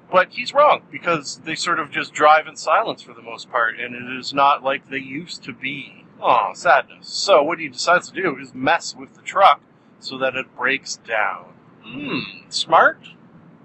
But 0.09 0.29
he's 0.31 0.53
wrong 0.53 0.83
because 0.89 1.41
they 1.43 1.55
sort 1.55 1.79
of 1.79 1.91
just 1.91 2.13
drive 2.13 2.47
in 2.47 2.55
silence 2.55 3.01
for 3.01 3.13
the 3.13 3.21
most 3.21 3.51
part, 3.51 3.77
and 3.79 3.93
it 3.93 4.17
is 4.17 4.33
not 4.33 4.63
like 4.63 4.89
they 4.89 4.99
used 4.99 5.43
to 5.43 5.53
be. 5.53 6.05
Oh, 6.21 6.51
sadness. 6.55 7.09
So 7.09 7.43
what 7.43 7.59
he 7.59 7.67
decides 7.67 8.09
to 8.09 8.21
do 8.21 8.37
is 8.39 8.55
mess 8.55 8.95
with 8.95 9.15
the 9.15 9.21
truck 9.21 9.61
so 9.99 10.17
that 10.17 10.35
it 10.35 10.55
breaks 10.55 10.97
down. 10.97 11.53
Hmm, 11.83 12.49
smart? 12.49 12.99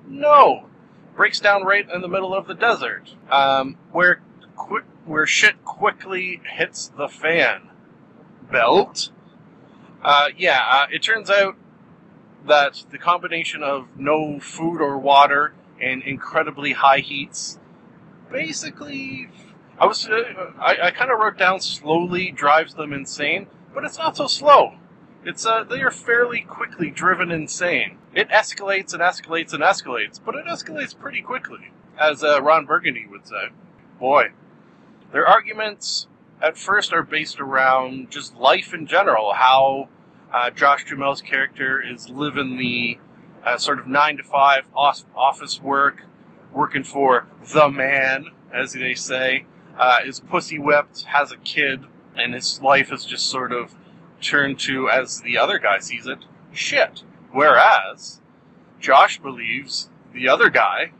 No. 0.07 0.67
Breaks 1.17 1.41
down 1.41 1.65
right 1.65 1.89
in 1.91 2.01
the 2.01 2.09
middle 2.09 2.35
of 2.35 2.47
the 2.47 2.55
desert, 2.55 3.15
um, 3.31 3.77
where 3.91 4.23
where 5.05 5.27
shit 5.27 5.65
quickly 5.65 6.41
hits 6.57 6.89
the 6.97 7.09
fan. 7.09 7.69
Belt? 8.51 9.11
Uh, 10.03 10.29
yeah, 10.37 10.61
uh, 10.71 10.87
it 10.91 11.03
turns 11.03 11.29
out 11.29 11.57
that 12.47 12.85
the 12.91 12.99
combination 12.99 13.63
of 13.63 13.89
no 13.97 14.41
food 14.41 14.81
or 14.81 14.99
water 14.99 15.55
and 15.81 16.03
incredibly 16.03 16.73
high 16.73 16.99
heats 16.99 17.59
basically 18.31 19.29
i 19.79 19.87
was 19.87 20.07
uh, 20.09 20.53
i, 20.59 20.77
I 20.85 20.91
kind 20.91 21.11
of 21.11 21.19
wrote 21.19 21.39
down 21.39 21.61
slowly 21.61 22.31
drives 22.31 22.75
them 22.75 22.93
insane 22.93 23.47
but 23.75 23.85
it's 23.85 23.99
not 23.99 24.17
so 24.17 24.27
slow 24.27 24.75
it's 25.25 25.47
uh, 25.47 25.65
they 25.65 25.81
are 25.83 25.91
fairly 25.91 26.41
quickly 26.41 26.91
driven 26.91 27.31
insane. 27.31 27.99
It 28.15 28.29
escalates 28.29 28.93
and 28.93 29.03
escalates 29.03 29.53
and 29.53 29.63
escalates 29.63 30.21
but 30.25 30.35
it 30.35 30.47
escalates 30.47 30.99
pretty 30.99 31.23
quickly 31.23 31.71
as 31.99 32.23
uh, 32.23 32.41
ron 32.43 32.67
burgundy 32.67 33.07
would 33.07 33.27
say. 33.27 33.49
Boy 33.99 34.33
their 35.13 35.27
arguments 35.27 36.09
at 36.41 36.57
first 36.57 36.93
are 36.93 37.03
based 37.03 37.41
around 37.41 38.11
just 38.11 38.35
life 38.37 38.73
in 38.75 38.87
general 38.87 39.35
how 39.35 39.89
uh, 40.33 40.51
josh 40.51 40.85
duhamel's 40.85 41.23
character 41.23 41.83
is 41.83 42.09
living 42.09 42.57
the 42.57 42.99
uh, 43.45 43.57
sort 43.57 43.79
of 43.79 43.87
nine 43.87 44.17
to 44.17 44.23
five 44.23 44.65
office 44.75 45.61
work, 45.61 46.05
working 46.53 46.85
for 46.85 47.27
the 47.53 47.69
man, 47.69 48.27
as 48.53 48.73
they 48.73 48.95
say, 48.95 49.45
uh, 49.79 49.99
is 50.05 50.21
pussy 50.21 50.59
whipped, 50.59 51.05
has 51.05 51.33
a 51.33 51.37
kid, 51.39 51.85
and 52.15 52.35
his 52.35 52.61
life 52.63 52.93
is 52.93 53.05
just 53.05 53.27
sort 53.27 53.53
of 53.53 53.75
turned 54.23 54.59
to, 54.61 54.89
as 54.89 55.21
the 55.21 55.39
other 55.39 55.59
guy 55.59 55.79
sees 55.79 56.07
it, 56.07 56.25
shit. 56.53 57.03
Whereas 57.33 58.21
Josh 58.81 59.19
believes 59.19 59.91
the 60.13 60.29
other 60.29 60.51
guy, 60.51 60.93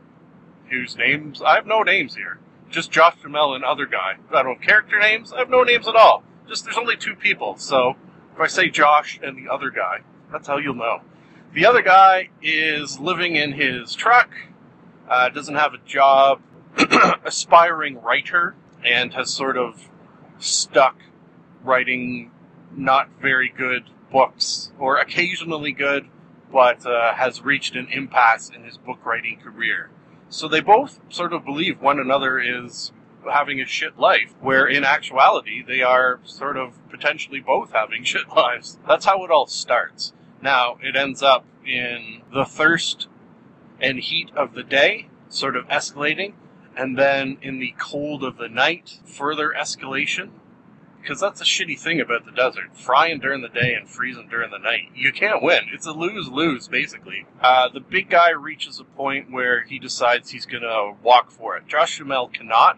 whose 0.69 0.95
names 0.95 1.41
I 1.41 1.55
have 1.55 1.65
no 1.65 1.83
names 1.83 2.15
here, 2.15 2.39
just 2.69 2.91
Josh 2.91 3.15
Duhamel 3.21 3.53
and 3.55 3.63
other 3.63 3.85
guy. 3.85 4.15
I 4.31 4.43
don't 4.43 4.55
have 4.55 4.61
character 4.61 4.99
names. 4.99 5.31
I 5.31 5.39
have 5.39 5.49
no 5.49 5.63
names 5.63 5.87
at 5.87 5.95
all. 5.95 6.23
Just 6.47 6.65
there's 6.65 6.77
only 6.77 6.97
two 6.97 7.15
people, 7.15 7.57
so 7.57 7.95
if 8.33 8.39
I 8.39 8.47
say 8.47 8.69
Josh 8.69 9.19
and 9.23 9.37
the 9.37 9.51
other 9.51 9.69
guy, 9.69 9.99
that's 10.31 10.47
how 10.47 10.57
you'll 10.57 10.73
know. 10.73 11.01
The 11.53 11.65
other 11.65 11.83
guy 11.83 12.29
is 12.41 12.99
living 12.99 13.35
in 13.35 13.53
his 13.53 13.93
truck, 13.93 14.31
uh, 15.07 15.29
doesn't 15.29 15.55
have 15.55 15.73
a 15.73 15.77
job, 15.85 16.41
aspiring 17.23 18.01
writer, 18.01 18.55
and 18.83 19.13
has 19.13 19.31
sort 19.31 19.55
of 19.55 19.87
stuck 20.39 20.97
writing 21.63 22.31
not 22.75 23.09
very 23.21 23.49
good 23.49 23.83
books, 24.11 24.71
or 24.77 24.97
occasionally 24.97 25.71
good, 25.71 26.07
but 26.51 26.85
uh, 26.85 27.13
has 27.15 27.41
reached 27.41 27.75
an 27.75 27.87
impasse 27.91 28.49
in 28.49 28.63
his 28.63 28.77
book 28.77 29.03
writing 29.05 29.39
career. 29.39 29.89
So 30.29 30.47
they 30.47 30.61
both 30.61 30.99
sort 31.09 31.33
of 31.33 31.45
believe 31.45 31.81
one 31.81 31.99
another 31.99 32.39
is 32.39 32.91
having 33.31 33.59
a 33.61 33.65
shit 33.65 33.97
life, 33.97 34.33
where 34.41 34.65
in 34.67 34.83
actuality 34.83 35.63
they 35.63 35.81
are 35.81 36.19
sort 36.23 36.57
of 36.57 36.77
potentially 36.89 37.39
both 37.39 37.71
having 37.71 38.03
shit 38.03 38.29
lives. 38.29 38.77
That's 38.87 39.05
how 39.05 39.23
it 39.23 39.31
all 39.31 39.47
starts. 39.47 40.13
Now, 40.41 40.77
it 40.81 40.95
ends 40.95 41.23
up 41.23 41.45
in 41.65 42.21
the 42.33 42.45
thirst 42.45 43.07
and 43.79 43.99
heat 43.99 44.31
of 44.35 44.53
the 44.53 44.63
day, 44.63 45.07
sort 45.29 45.55
of 45.55 45.67
escalating, 45.67 46.33
and 46.75 46.97
then 46.97 47.37
in 47.41 47.59
the 47.59 47.73
cold 47.77 48.23
of 48.23 48.37
the 48.37 48.49
night, 48.49 48.99
further 49.05 49.53
escalation. 49.57 50.29
Because 51.03 51.19
that's 51.19 51.41
a 51.41 51.43
shitty 51.43 51.77
thing 51.77 51.99
about 51.99 52.25
the 52.25 52.31
desert 52.31 52.75
frying 52.75 53.19
during 53.19 53.41
the 53.41 53.49
day 53.49 53.73
and 53.73 53.89
freezing 53.89 54.29
during 54.29 54.51
the 54.51 54.57
night. 54.57 54.89
You 54.95 55.11
can't 55.11 55.43
win. 55.43 55.65
It's 55.73 55.85
a 55.85 55.91
lose 55.91 56.29
lose, 56.29 56.69
basically. 56.69 57.25
Uh, 57.41 57.67
the 57.67 57.81
big 57.81 58.09
guy 58.09 58.31
reaches 58.31 58.79
a 58.79 58.85
point 58.85 59.29
where 59.29 59.63
he 59.63 59.79
decides 59.79 60.31
he's 60.31 60.45
going 60.45 60.63
to 60.63 60.93
walk 61.03 61.29
for 61.29 61.57
it. 61.57 61.67
Josh 61.67 61.97
Duhamel 61.97 62.29
cannot 62.29 62.77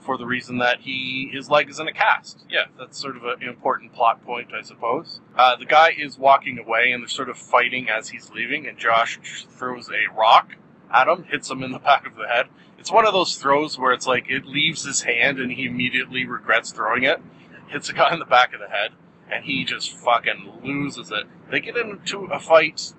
for 0.00 0.16
the 0.16 0.26
reason 0.26 0.58
that 0.58 0.80
he 0.80 1.28
his 1.32 1.50
leg 1.50 1.68
is 1.68 1.78
in 1.78 1.88
a 1.88 1.92
cast. 1.92 2.44
Yeah, 2.48 2.64
that's 2.78 2.98
sort 2.98 3.16
of 3.16 3.24
an 3.24 3.42
important 3.42 3.92
plot 3.92 4.24
point, 4.24 4.48
I 4.54 4.62
suppose. 4.62 5.20
Uh, 5.36 5.56
the 5.56 5.66
guy 5.66 5.90
is 5.96 6.18
walking 6.18 6.58
away, 6.58 6.92
and 6.92 7.02
they're 7.02 7.08
sort 7.08 7.28
of 7.28 7.36
fighting 7.36 7.88
as 7.90 8.08
he's 8.08 8.30
leaving, 8.30 8.66
and 8.66 8.78
Josh 8.78 9.18
throws 9.48 9.88
a 9.88 10.12
rock 10.16 10.56
at 10.92 11.08
him, 11.08 11.24
hits 11.24 11.50
him 11.50 11.62
in 11.62 11.72
the 11.72 11.78
back 11.90 12.06
of 12.06 12.16
the 12.16 12.26
head. 12.26 12.46
It's 12.78 12.90
one 12.90 13.06
of 13.06 13.12
those 13.12 13.36
throws 13.36 13.78
where 13.78 13.92
it's 13.92 14.06
like 14.06 14.30
it 14.30 14.46
leaves 14.46 14.84
his 14.84 15.02
hand, 15.02 15.38
and 15.38 15.52
he 15.52 15.66
immediately 15.66 16.24
regrets 16.24 16.72
throwing 16.72 17.04
it. 17.04 17.20
Hits 17.70 17.88
a 17.88 17.92
guy 17.92 18.12
in 18.12 18.18
the 18.18 18.24
back 18.24 18.52
of 18.52 18.60
the 18.60 18.68
head, 18.68 18.90
and 19.30 19.44
he 19.44 19.64
just 19.64 19.92
fucking 19.96 20.60
loses 20.62 21.10
it. 21.10 21.24
They 21.50 21.60
get 21.60 21.76
into 21.76 22.24
a 22.26 22.38
fight 22.40 22.92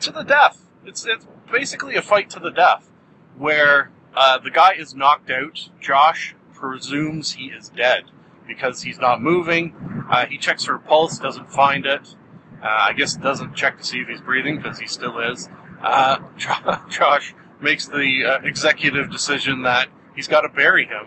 to 0.00 0.10
the 0.10 0.22
death. 0.22 0.64
It's 0.84 1.04
it's 1.06 1.26
basically 1.52 1.94
a 1.96 2.02
fight 2.02 2.30
to 2.30 2.40
the 2.40 2.50
death, 2.50 2.88
where 3.36 3.90
Uh, 4.16 4.38
the 4.38 4.50
guy 4.50 4.72
is 4.72 4.94
knocked 4.94 5.30
out. 5.30 5.68
Josh 5.80 6.34
presumes 6.54 7.34
he 7.34 7.46
is 7.46 7.68
dead 7.68 8.04
because 8.48 8.82
he's 8.82 8.98
not 8.98 9.22
moving. 9.22 9.74
Uh, 10.10 10.24
he 10.26 10.38
checks 10.38 10.64
for 10.64 10.74
a 10.74 10.80
pulse, 10.80 11.18
doesn't 11.18 11.52
find 11.52 11.84
it. 11.86 12.16
Uh, 12.60 12.66
I 12.66 12.94
guess 12.94 13.14
doesn't 13.14 13.54
check 13.54 13.78
to 13.78 13.84
see 13.84 14.00
if 14.00 14.08
he's 14.08 14.22
breathing 14.22 14.56
because 14.56 14.78
he 14.80 14.86
still 14.88 15.18
is. 15.20 15.48
Uh, 15.82 16.18
Josh 16.88 17.34
makes 17.60 17.86
the 17.86 18.24
uh, 18.24 18.38
executive 18.42 19.10
decision 19.10 19.62
that 19.62 19.88
he's 20.16 20.26
got 20.26 20.40
to 20.40 20.48
bury 20.48 20.86
him. 20.86 21.06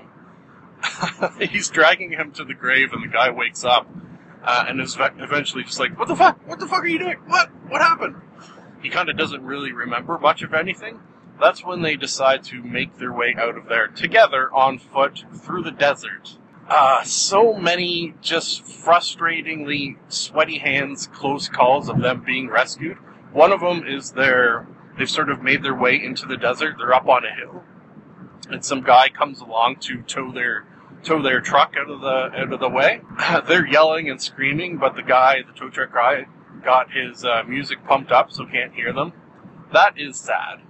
he's 1.39 1.69
dragging 1.69 2.11
him 2.11 2.31
to 2.33 2.43
the 2.43 2.53
grave, 2.53 2.93
and 2.93 3.03
the 3.03 3.07
guy 3.07 3.29
wakes 3.29 3.63
up 3.63 3.87
uh, 4.43 4.65
and 4.67 4.81
is 4.81 4.97
eventually 4.99 5.63
just 5.63 5.79
like, 5.79 5.97
"What 5.97 6.07
the 6.07 6.15
fuck? 6.15 6.39
What 6.47 6.59
the 6.59 6.67
fuck 6.67 6.83
are 6.83 6.87
you 6.87 6.99
doing? 6.99 7.17
What? 7.27 7.49
What 7.67 7.81
happened?" 7.81 8.15
He 8.81 8.89
kind 8.89 9.09
of 9.09 9.17
doesn't 9.17 9.43
really 9.43 9.71
remember 9.71 10.17
much 10.17 10.41
of 10.41 10.53
anything. 10.53 10.99
That's 11.39 11.63
when 11.63 11.81
they 11.81 11.95
decide 11.95 12.43
to 12.45 12.61
make 12.61 12.97
their 12.97 13.13
way 13.13 13.35
out 13.37 13.57
of 13.57 13.67
there 13.67 13.87
together 13.87 14.51
on 14.53 14.79
foot 14.79 15.25
through 15.33 15.63
the 15.63 15.71
desert. 15.71 16.37
Uh, 16.67 17.03
so 17.03 17.53
many 17.53 18.13
just 18.21 18.63
frustratingly 18.63 19.97
sweaty 20.07 20.59
hands, 20.59 21.07
close 21.07 21.49
calls 21.49 21.89
of 21.89 21.99
them 22.01 22.23
being 22.25 22.47
rescued. 22.47 22.97
One 23.33 23.51
of 23.51 23.59
them 23.59 23.85
is 23.85 24.11
their, 24.11 24.67
they've 24.97 25.09
sort 25.09 25.29
of 25.29 25.41
made 25.41 25.63
their 25.63 25.75
way 25.75 26.01
into 26.01 26.25
the 26.25 26.37
desert. 26.37 26.75
They're 26.77 26.93
up 26.93 27.07
on 27.07 27.25
a 27.25 27.33
hill. 27.33 27.63
And 28.49 28.63
some 28.63 28.81
guy 28.81 29.09
comes 29.09 29.41
along 29.41 29.77
to 29.81 30.01
tow 30.03 30.31
their, 30.31 30.65
tow 31.03 31.21
their 31.21 31.41
truck 31.41 31.75
out 31.77 31.89
of 31.89 32.01
the, 32.01 32.07
out 32.07 32.53
of 32.53 32.59
the 32.59 32.69
way. 32.69 33.01
They're 33.47 33.67
yelling 33.67 34.09
and 34.09 34.21
screaming, 34.21 34.77
but 34.77 34.95
the 34.95 35.03
guy, 35.03 35.41
the 35.41 35.53
tow 35.53 35.69
truck 35.69 35.93
guy, 35.93 36.25
got 36.63 36.91
his 36.91 37.25
uh, 37.25 37.43
music 37.47 37.83
pumped 37.85 38.11
up 38.11 38.31
so 38.31 38.45
can't 38.45 38.73
hear 38.73 38.93
them. 38.93 39.13
That 39.73 39.99
is 39.99 40.17
sad. 40.17 40.61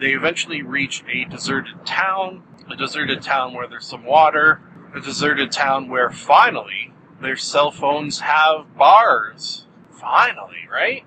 They 0.00 0.12
eventually 0.12 0.62
reach 0.62 1.02
a 1.12 1.24
deserted 1.24 1.84
town, 1.84 2.42
a 2.70 2.76
deserted 2.76 3.22
town 3.22 3.52
where 3.52 3.66
there's 3.66 3.86
some 3.86 4.04
water, 4.04 4.60
a 4.94 5.00
deserted 5.00 5.50
town 5.50 5.88
where 5.88 6.10
finally 6.10 6.92
their 7.20 7.36
cell 7.36 7.70
phones 7.70 8.20
have 8.20 8.76
bars. 8.76 9.66
Finally, 9.90 10.68
right? 10.70 11.04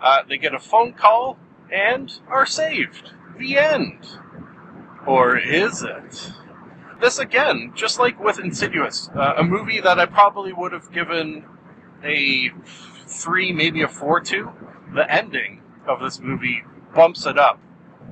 Uh, 0.00 0.22
they 0.26 0.38
get 0.38 0.54
a 0.54 0.58
phone 0.58 0.92
call 0.94 1.38
and 1.70 2.20
are 2.28 2.46
saved. 2.46 3.12
The 3.38 3.58
end. 3.58 3.98
Or 5.06 5.36
is 5.36 5.82
it? 5.82 6.32
This 7.02 7.18
again, 7.18 7.72
just 7.74 7.98
like 7.98 8.22
with 8.22 8.38
Insidious, 8.38 9.10
uh, 9.16 9.34
a 9.36 9.42
movie 9.42 9.80
that 9.80 9.98
I 9.98 10.06
probably 10.06 10.52
would 10.52 10.70
have 10.70 10.92
given 10.92 11.44
a 12.04 12.50
three, 13.08 13.50
maybe 13.50 13.82
a 13.82 13.88
four 13.88 14.20
to. 14.20 14.52
The 14.94 15.12
ending 15.12 15.62
of 15.84 15.98
this 15.98 16.20
movie 16.20 16.62
bumps 16.94 17.26
it 17.26 17.36
up 17.36 17.58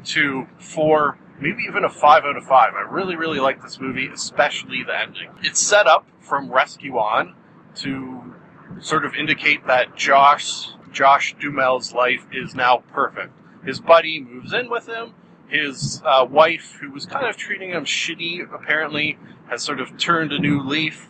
to 0.06 0.48
four, 0.58 1.18
maybe 1.40 1.62
even 1.68 1.84
a 1.84 1.88
five 1.88 2.24
out 2.24 2.36
of 2.36 2.42
five. 2.42 2.72
I 2.74 2.80
really, 2.80 3.14
really 3.14 3.38
like 3.38 3.62
this 3.62 3.78
movie, 3.78 4.08
especially 4.08 4.82
the 4.82 4.98
ending. 4.98 5.30
It's 5.40 5.60
set 5.60 5.86
up 5.86 6.08
from 6.18 6.50
Rescue 6.50 6.98
On 6.98 7.36
to 7.76 8.34
sort 8.80 9.04
of 9.04 9.14
indicate 9.14 9.68
that 9.68 9.94
Josh 9.94 10.70
Josh 10.90 11.36
Duhamel's 11.36 11.92
life 11.92 12.26
is 12.32 12.56
now 12.56 12.82
perfect. 12.92 13.34
His 13.64 13.78
buddy 13.78 14.20
moves 14.20 14.52
in 14.52 14.68
with 14.68 14.88
him. 14.88 15.14
His 15.50 16.00
uh, 16.04 16.26
wife, 16.30 16.78
who 16.80 16.92
was 16.92 17.06
kind 17.06 17.26
of 17.26 17.36
treating 17.36 17.70
him 17.70 17.84
shitty, 17.84 18.52
apparently 18.54 19.18
has 19.48 19.62
sort 19.62 19.80
of 19.80 19.98
turned 19.98 20.32
a 20.32 20.38
new 20.38 20.62
leaf. 20.62 21.08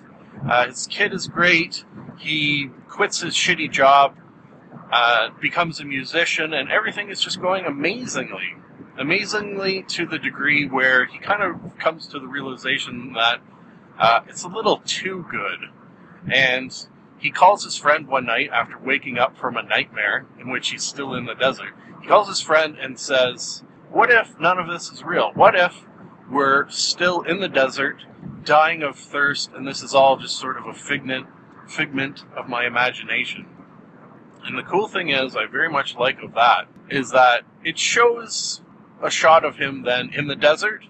Uh, 0.49 0.67
his 0.67 0.87
kid 0.87 1.13
is 1.13 1.29
great. 1.29 1.85
He 2.19 2.71
quits 2.89 3.21
his 3.21 3.35
shitty 3.35 3.71
job, 3.71 4.17
uh, 4.91 5.29
becomes 5.41 5.79
a 5.81 5.85
musician, 5.85 6.55
and 6.55 6.71
everything 6.71 7.11
is 7.11 7.21
just 7.21 7.41
going 7.41 7.67
amazingly. 7.67 8.57
Amazingly 8.99 9.83
to 9.89 10.07
the 10.07 10.19
degree 10.19 10.67
where 10.67 11.05
he 11.05 11.19
kind 11.19 11.43
of 11.43 11.79
comes 11.79 12.07
to 12.09 12.19
the 12.19 12.27
realization 12.27 13.13
that 13.13 13.41
uh, 13.99 14.21
it's 14.27 14.45
a 14.45 14.49
little 14.49 14.79
too 14.87 15.27
good. 15.31 15.69
And 16.33 16.75
he 17.19 17.31
calls 17.31 17.65
his 17.65 17.77
friend 17.77 18.07
one 18.07 18.25
night 18.25 18.51
after 18.53 18.79
waking 18.79 19.19
up 19.19 19.37
from 19.37 19.57
a 19.57 19.63
nightmare 19.63 20.27
in 20.39 20.51
which 20.51 20.71
he's 20.71 20.83
still 20.83 21.15
in 21.15 21.27
the 21.27 21.35
desert. 21.35 21.75
He 22.01 22.09
calls 22.09 22.29
his 22.29 22.41
friend 22.41 22.77
and 22.81 22.99
says, 22.99 23.63
What 23.91 24.13
if 24.13 24.39
none 24.39 24.59
of 24.59 24.69
this 24.69 24.89
is 24.93 25.03
real? 25.03 25.33
What 25.35 25.57
if 25.57 25.85
we're 26.31 26.69
still 26.71 27.23
in 27.23 27.41
the 27.41 27.49
desert, 27.49 28.05
dying 28.45 28.85
of 28.85 28.97
thirst, 28.97 29.51
and 29.53 29.67
this 29.67 29.83
is 29.83 29.97
all 29.97 30.17
just 30.17 30.39
sort 30.39 30.57
of 30.57 30.67
a 30.67 30.73
figment, 30.73 31.27
figment 31.67 32.25
of 32.37 32.49
my 32.49 32.67
imagination? 32.67 33.47
And 34.45 34.57
the 34.57 34.63
cool 34.63 34.87
thing 34.87 35.09
is, 35.09 35.35
I 35.35 35.47
very 35.47 35.69
much 35.69 35.97
like 35.97 36.23
of 36.23 36.35
that, 36.35 36.69
is 36.89 37.11
that 37.11 37.43
it 37.65 37.79
shows 37.79 38.63
a 39.03 39.11
shot 39.11 39.45
of 39.45 39.57
him 39.57 39.83
then 39.83 40.11
in 40.15 40.29
the 40.29 40.37
desert. 40.37 40.85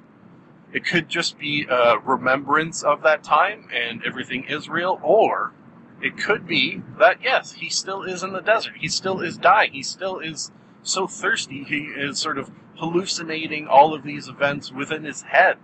It 0.71 0.85
could 0.85 1.09
just 1.09 1.39
be 1.39 1.67
a 1.71 1.99
remembrance 1.99 2.83
of 2.83 3.03
that 3.03 3.25
time 3.25 3.69
and 3.75 4.05
everything 4.05 4.45
is 4.45 4.69
real, 4.69 5.01
or 5.03 5.55
it 6.03 6.19
could 6.19 6.47
be 6.47 6.83
that 6.99 7.23
yes, 7.23 7.53
he 7.53 7.71
still 7.71 8.03
is 8.03 8.23
in 8.23 8.35
the 8.35 8.41
desert. 8.41 8.75
He 8.79 8.89
still 8.89 9.21
is 9.21 9.39
dying. 9.39 9.73
He 9.73 9.83
still 9.83 10.19
is 10.19 10.53
so 10.83 11.07
thirsty. 11.07 11.65
He 11.65 11.85
is 11.85 12.19
sort 12.19 12.39
of 12.39 12.51
hallucinating 12.81 13.69
all 13.69 13.95
of 13.95 14.03
these 14.03 14.27
events 14.27 14.73
within 14.73 15.05
his 15.05 15.23
head. 15.23 15.59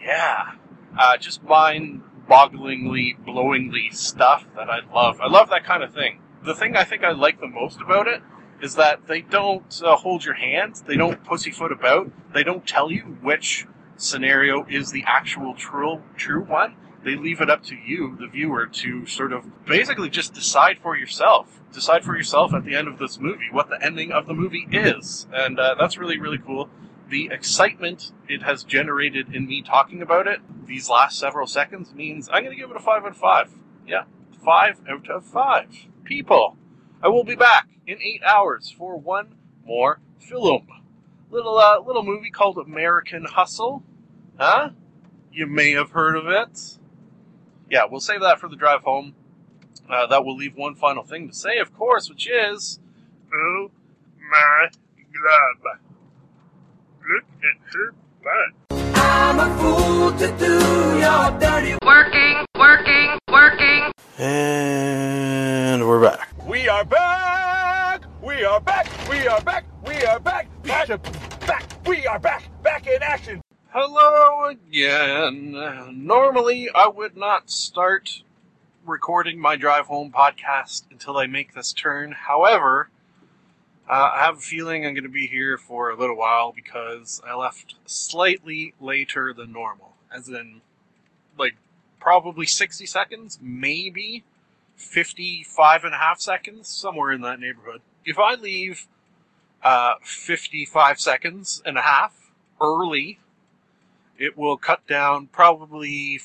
Yeah, 0.00 0.52
uh, 0.98 1.16
just 1.16 1.42
mind-bogglingly, 1.44 3.24
blowingly 3.24 3.94
stuff 3.94 4.44
that 4.56 4.68
I 4.68 4.80
love. 4.92 5.20
I 5.20 5.28
love 5.28 5.48
that 5.50 5.64
kind 5.64 5.82
of 5.82 5.94
thing. 5.94 6.20
The 6.44 6.54
thing 6.54 6.76
I 6.76 6.84
think 6.84 7.04
I 7.04 7.12
like 7.12 7.40
the 7.40 7.46
most 7.46 7.80
about 7.80 8.08
it 8.08 8.20
is 8.60 8.74
that 8.74 9.06
they 9.06 9.20
don't 9.20 9.80
uh, 9.84 9.96
hold 9.96 10.24
your 10.24 10.34
hand. 10.34 10.82
They 10.86 10.96
don't 10.96 11.22
pussyfoot 11.24 11.72
about. 11.72 12.10
They 12.34 12.42
don't 12.42 12.66
tell 12.66 12.90
you 12.90 13.18
which 13.22 13.66
scenario 13.96 14.66
is 14.68 14.90
the 14.90 15.04
actual 15.06 15.54
true 15.54 16.02
true 16.16 16.42
one 16.42 16.74
they 17.04 17.16
leave 17.16 17.40
it 17.40 17.50
up 17.50 17.64
to 17.64 17.74
you, 17.74 18.16
the 18.18 18.26
viewer, 18.26 18.66
to 18.66 19.06
sort 19.06 19.32
of 19.32 19.64
basically 19.64 20.08
just 20.08 20.34
decide 20.34 20.78
for 20.80 20.96
yourself. 20.96 21.60
Decide 21.72 22.04
for 22.04 22.16
yourself 22.16 22.52
at 22.54 22.64
the 22.64 22.76
end 22.76 22.86
of 22.86 22.98
this 22.98 23.18
movie 23.18 23.48
what 23.50 23.68
the 23.68 23.82
ending 23.82 24.12
of 24.12 24.26
the 24.26 24.34
movie 24.34 24.68
is. 24.70 25.26
And 25.32 25.58
uh, 25.58 25.74
that's 25.78 25.96
really, 25.96 26.18
really 26.18 26.38
cool. 26.38 26.68
The 27.08 27.30
excitement 27.32 28.12
it 28.28 28.42
has 28.42 28.62
generated 28.62 29.34
in 29.34 29.46
me 29.46 29.62
talking 29.62 30.00
about 30.00 30.26
it 30.26 30.40
these 30.66 30.88
last 30.88 31.18
several 31.18 31.46
seconds 31.46 31.92
means 31.94 32.28
I'm 32.32 32.44
going 32.44 32.56
to 32.56 32.60
give 32.60 32.70
it 32.70 32.76
a 32.76 32.80
5 32.80 33.04
out 33.04 33.10
of 33.10 33.16
5. 33.16 33.52
Yeah, 33.86 34.04
5 34.44 34.80
out 34.88 35.10
of 35.10 35.24
5. 35.24 35.86
People, 36.04 36.56
I 37.02 37.08
will 37.08 37.24
be 37.24 37.34
back 37.34 37.68
in 37.86 38.00
8 38.00 38.22
hours 38.24 38.74
for 38.76 38.96
one 38.96 39.34
more 39.64 40.00
film. 40.18 40.66
Little, 41.30 41.58
uh, 41.58 41.80
little 41.80 42.02
movie 42.02 42.30
called 42.30 42.58
American 42.58 43.24
Hustle. 43.24 43.82
Huh? 44.38 44.70
You 45.32 45.46
may 45.46 45.72
have 45.72 45.90
heard 45.90 46.16
of 46.16 46.26
it 46.26 46.78
yeah, 47.72 47.86
we'll 47.90 48.00
save 48.00 48.20
that 48.20 48.38
for 48.38 48.48
the 48.50 48.56
drive 48.56 48.82
home. 48.82 49.14
Uh, 49.88 50.06
that 50.06 50.24
will 50.24 50.36
leave 50.36 50.54
one 50.54 50.74
final 50.74 51.02
thing 51.02 51.26
to 51.26 51.34
say, 51.34 51.58
of 51.58 51.74
course, 51.74 52.08
which 52.08 52.28
is, 52.28 52.78
oh 53.34 53.70
my 54.30 54.68
god, 54.70 55.78
look 57.00 57.24
at 57.42 57.74
her 57.74 57.94
butt. 58.22 58.78
I'm 58.94 59.40
a 59.40 59.58
fool 59.58 60.12
to 60.18 60.38
do 60.38 60.98
your 60.98 61.40
dirty 61.40 61.74
Working, 61.84 62.44
working, 62.56 63.18
working. 63.30 63.90
And 64.18 65.88
we're 65.88 66.02
back. 66.02 66.28
We 66.46 66.68
are 66.68 66.84
back! 66.84 68.02
We 68.22 68.44
are 68.44 68.60
back! 68.60 68.86
We 69.08 69.26
are 69.26 69.40
back! 69.40 69.64
We 69.86 70.04
are 70.04 70.20
back! 70.20 70.46
Back! 70.62 70.88
Back! 71.46 71.86
We 71.86 72.06
are 72.06 72.18
back! 72.18 72.62
Back 72.62 72.86
in 72.86 73.02
action! 73.02 73.41
Hello 73.74 74.50
again. 74.50 75.52
Normally, 75.92 76.68
I 76.74 76.88
would 76.88 77.16
not 77.16 77.48
start 77.48 78.22
recording 78.84 79.40
my 79.40 79.56
drive 79.56 79.86
home 79.86 80.12
podcast 80.12 80.82
until 80.90 81.16
I 81.16 81.26
make 81.26 81.54
this 81.54 81.72
turn. 81.72 82.12
However, 82.12 82.90
uh, 83.88 84.10
I 84.12 84.26
have 84.26 84.36
a 84.36 84.40
feeling 84.42 84.84
I'm 84.84 84.92
going 84.92 85.04
to 85.04 85.08
be 85.08 85.26
here 85.26 85.56
for 85.56 85.88
a 85.88 85.96
little 85.96 86.18
while 86.18 86.52
because 86.52 87.22
I 87.26 87.34
left 87.34 87.76
slightly 87.86 88.74
later 88.78 89.32
than 89.32 89.52
normal. 89.52 89.94
As 90.14 90.28
in, 90.28 90.60
like, 91.38 91.54
probably 91.98 92.44
60 92.44 92.84
seconds, 92.84 93.38
maybe 93.40 94.22
55 94.76 95.84
and 95.84 95.94
a 95.94 95.98
half 95.98 96.20
seconds, 96.20 96.68
somewhere 96.68 97.10
in 97.10 97.22
that 97.22 97.40
neighborhood. 97.40 97.80
If 98.04 98.18
I 98.18 98.34
leave 98.34 98.86
uh, 99.64 99.94
55 100.02 101.00
seconds 101.00 101.62
and 101.64 101.78
a 101.78 101.82
half 101.82 102.32
early 102.60 103.18
it 104.22 104.38
will 104.38 104.56
cut 104.56 104.86
down 104.86 105.26
probably 105.26 106.20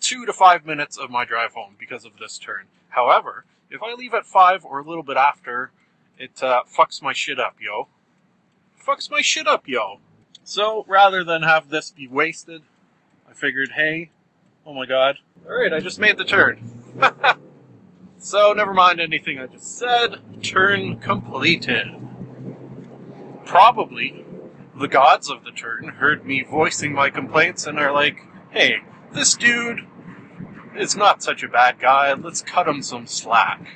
two 0.00 0.24
to 0.24 0.32
five 0.32 0.64
minutes 0.64 0.96
of 0.96 1.10
my 1.10 1.22
drive 1.26 1.52
home 1.52 1.76
because 1.78 2.06
of 2.06 2.12
this 2.18 2.38
turn. 2.38 2.64
However, 2.88 3.44
if 3.68 3.82
I 3.82 3.92
leave 3.92 4.14
at 4.14 4.24
five 4.24 4.64
or 4.64 4.78
a 4.78 4.84
little 4.88 5.02
bit 5.02 5.18
after, 5.18 5.70
it 6.18 6.42
uh, 6.42 6.62
fucks 6.66 7.02
my 7.02 7.12
shit 7.12 7.38
up, 7.38 7.56
yo. 7.60 7.88
Fucks 8.82 9.10
my 9.10 9.20
shit 9.20 9.46
up, 9.46 9.68
yo. 9.68 10.00
So 10.44 10.86
rather 10.88 11.22
than 11.22 11.42
have 11.42 11.68
this 11.68 11.90
be 11.90 12.08
wasted, 12.08 12.62
I 13.28 13.34
figured, 13.34 13.72
hey, 13.72 14.10
oh 14.64 14.72
my 14.72 14.86
god, 14.86 15.18
alright, 15.46 15.74
I 15.74 15.80
just 15.80 16.00
made 16.00 16.16
the 16.16 16.24
turn. 16.24 16.58
so 18.18 18.54
never 18.54 18.72
mind 18.72 18.98
anything 18.98 19.38
I 19.38 19.46
just 19.46 19.76
said. 19.76 20.20
Turn 20.42 20.98
completed. 21.00 21.88
Probably 23.44 24.23
the 24.76 24.88
gods 24.88 25.30
of 25.30 25.44
the 25.44 25.50
turn 25.50 25.88
heard 25.88 26.26
me 26.26 26.42
voicing 26.42 26.92
my 26.92 27.10
complaints 27.10 27.66
and 27.66 27.78
are 27.78 27.92
like, 27.92 28.18
hey, 28.50 28.78
this 29.12 29.34
dude 29.34 29.86
is 30.76 30.96
not 30.96 31.22
such 31.22 31.42
a 31.42 31.48
bad 31.48 31.78
guy, 31.78 32.12
let's 32.12 32.42
cut 32.42 32.68
him 32.68 32.82
some 32.82 33.06
slack. 33.06 33.66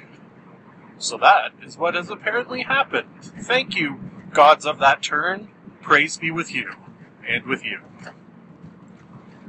So 0.98 1.16
that 1.18 1.52
is 1.62 1.78
what 1.78 1.94
has 1.94 2.10
apparently 2.10 2.62
happened. 2.62 3.08
Thank 3.20 3.76
you, 3.76 4.00
gods 4.32 4.66
of 4.66 4.80
that 4.80 5.02
turn. 5.02 5.48
Praise 5.80 6.18
be 6.18 6.30
with 6.30 6.52
you. 6.52 6.72
And 7.26 7.44
with 7.44 7.64
you. 7.64 7.80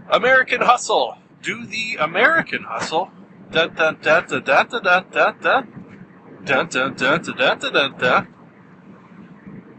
American 0.09 0.61
Hustle. 0.61 1.17
Do 1.41 1.65
the 1.65 1.95
American 1.99 2.63
Hustle. 2.63 3.09
Dun 3.51 3.73
dun 3.73 3.97
dun 4.01 4.27
dun 4.27 4.43
dun 4.43 4.67
dun 4.69 4.83
dun 4.83 5.05
dun 5.11 5.35
dun. 5.41 5.95
Dun 6.43 6.67
dun 6.67 6.95
dun 6.95 7.23
dun 7.23 7.97
dun. 7.97 8.27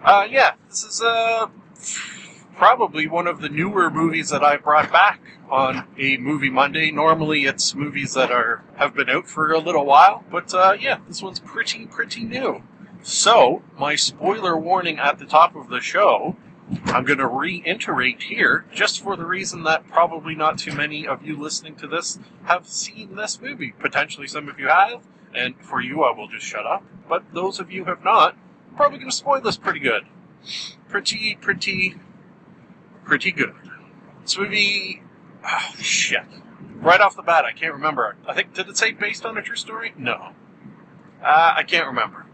Uh, 0.02 0.26
yeah, 0.28 0.54
this 0.68 0.82
is, 0.82 1.02
uh, 1.02 1.46
probably 2.56 3.06
one 3.06 3.26
of 3.26 3.40
the 3.40 3.48
newer 3.48 3.90
movies 3.90 4.28
that 4.28 4.44
I 4.44 4.56
brought 4.56 4.92
back 4.92 5.20
on 5.50 5.86
a 5.98 6.18
Movie 6.18 6.50
Monday. 6.50 6.90
Normally 6.90 7.44
it's 7.44 7.74
movies 7.74 8.14
that 8.14 8.30
are, 8.30 8.62
have 8.76 8.94
been 8.94 9.08
out 9.08 9.26
for 9.26 9.50
a 9.50 9.58
little 9.58 9.86
while, 9.86 10.24
but, 10.30 10.52
uh, 10.52 10.76
yeah, 10.78 10.98
this 11.08 11.22
one's 11.22 11.40
pretty, 11.40 11.86
pretty 11.86 12.22
new. 12.22 12.62
So, 13.02 13.62
my 13.78 13.96
spoiler 13.96 14.56
warning 14.56 14.98
at 14.98 15.18
the 15.18 15.24
top 15.24 15.56
of 15.56 15.70
the 15.70 15.80
show, 15.80 16.36
I'm 16.84 17.04
going 17.04 17.18
to 17.18 17.26
reiterate 17.26 18.24
here, 18.24 18.66
just 18.72 19.02
for 19.02 19.16
the 19.16 19.24
reason 19.24 19.62
that 19.64 19.88
probably 19.88 20.34
not 20.34 20.58
too 20.58 20.72
many 20.72 21.06
of 21.06 21.24
you 21.24 21.36
listening 21.36 21.76
to 21.76 21.88
this 21.88 22.18
have 22.44 22.66
seen 22.66 23.16
this 23.16 23.40
movie. 23.40 23.72
Potentially 23.78 24.26
some 24.26 24.48
of 24.48 24.60
you 24.60 24.68
have, 24.68 25.02
and 25.34 25.56
for 25.60 25.80
you, 25.80 26.04
I 26.04 26.14
will 26.14 26.28
just 26.28 26.44
shut 26.44 26.66
up. 26.66 26.84
But 27.08 27.24
those 27.32 27.58
of 27.58 27.72
you 27.72 27.86
have 27.86 28.04
not, 28.04 28.36
probably 28.76 28.98
going 28.98 29.10
to 29.10 29.16
spoil 29.16 29.40
this 29.40 29.56
pretty 29.56 29.80
good. 29.80 30.04
Pretty, 30.90 31.36
pretty, 31.40 31.96
pretty 33.04 33.32
good. 33.32 33.54
This 34.22 34.36
movie, 34.36 35.02
oh, 35.44 35.74
shit. 35.78 36.24
Right 36.74 37.00
off 37.00 37.16
the 37.16 37.22
bat, 37.22 37.44
I 37.44 37.52
can't 37.52 37.74
remember. 37.74 38.16
I 38.26 38.34
think, 38.34 38.54
did 38.54 38.68
it 38.68 38.76
say 38.76 38.92
based 38.92 39.24
on 39.24 39.38
a 39.38 39.42
true 39.42 39.56
story? 39.56 39.94
No. 39.96 40.32
Uh, 41.22 41.54
I 41.56 41.62
can't 41.62 41.86
remember 41.86 42.26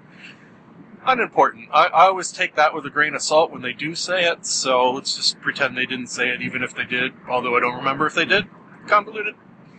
unimportant. 1.07 1.69
I, 1.73 1.87
I 1.87 2.07
always 2.07 2.33
take 2.33 2.57
that 2.57 2.75
with 2.75 2.85
a 2.85 2.91
grain 2.91 3.15
of 3.15 3.23
salt 3.23 3.51
when 3.51 3.63
they 3.63 3.73
do 3.73 3.95
say 3.95 4.25
it, 4.25 4.45
so 4.45 4.91
let's 4.91 5.17
just 5.17 5.41
pretend 5.41 5.77
they 5.77 5.87
didn't 5.87 6.09
say 6.09 6.29
it, 6.29 6.43
even 6.43 6.63
if 6.63 6.75
they 6.75 6.85
did, 6.85 7.13
although 7.29 7.57
I 7.57 7.61
don't 7.61 7.77
remember 7.77 8.07
if 8.07 8.15
they 8.15 8.25
did. 8.25 8.47
Convoluted. 8.87 9.35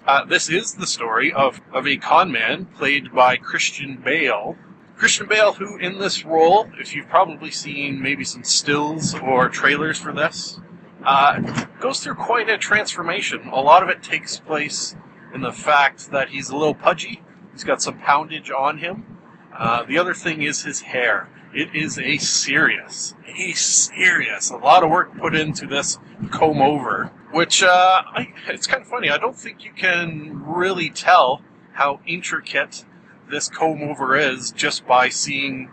Uh, 0.05 0.23
this 0.23 0.49
is 0.49 0.75
the 0.75 0.87
story 0.87 1.33
of, 1.33 1.59
of 1.73 1.85
a 1.85 1.97
con 1.97 2.31
man 2.31 2.65
played 2.65 3.13
by 3.13 3.35
Christian 3.35 3.97
Bale. 3.97 4.55
Christian 4.97 5.27
Bale, 5.27 5.53
who 5.53 5.77
in 5.77 5.99
this 5.99 6.25
role, 6.25 6.69
if 6.79 6.95
you've 6.95 7.07
probably 7.07 7.51
seen 7.51 8.01
maybe 8.01 8.23
some 8.23 8.43
stills 8.43 9.13
or 9.13 9.47
trailers 9.47 9.99
for 9.99 10.11
this, 10.11 10.59
uh, 11.05 11.39
goes 11.79 11.99
through 11.99 12.15
quite 12.15 12.49
a 12.49 12.57
transformation. 12.57 13.47
A 13.49 13.61
lot 13.61 13.83
of 13.83 13.89
it 13.89 14.01
takes 14.01 14.39
place 14.39 14.95
in 15.35 15.41
the 15.41 15.51
fact 15.51 16.09
that 16.09 16.29
he's 16.29 16.49
a 16.49 16.57
little 16.57 16.73
pudgy. 16.73 17.21
He's 17.53 17.63
got 17.63 17.81
some 17.81 17.99
poundage 17.99 18.49
on 18.49 18.79
him. 18.79 19.17
Uh, 19.55 19.83
the 19.83 19.99
other 19.99 20.15
thing 20.15 20.41
is 20.41 20.63
his 20.63 20.81
hair. 20.81 21.29
It 21.53 21.75
is 21.75 21.99
a 21.99 22.17
serious, 22.17 23.13
a 23.27 23.53
serious, 23.53 24.49
a 24.49 24.57
lot 24.57 24.83
of 24.83 24.89
work 24.89 25.15
put 25.17 25.35
into 25.35 25.67
this 25.67 25.99
comb 26.31 26.61
over, 26.61 27.11
which 27.31 27.61
uh, 27.61 28.01
I, 28.05 28.33
it's 28.47 28.65
kind 28.65 28.81
of 28.81 28.87
funny. 28.87 29.09
I 29.09 29.17
don't 29.17 29.37
think 29.37 29.63
you 29.63 29.71
can 29.73 30.43
really 30.43 30.89
tell 30.89 31.41
how 31.73 31.99
intricate 32.07 32.83
this 33.29 33.49
comb 33.49 33.83
over 33.83 34.15
is 34.15 34.51
just 34.51 34.85
by 34.87 35.09
seeing 35.09 35.69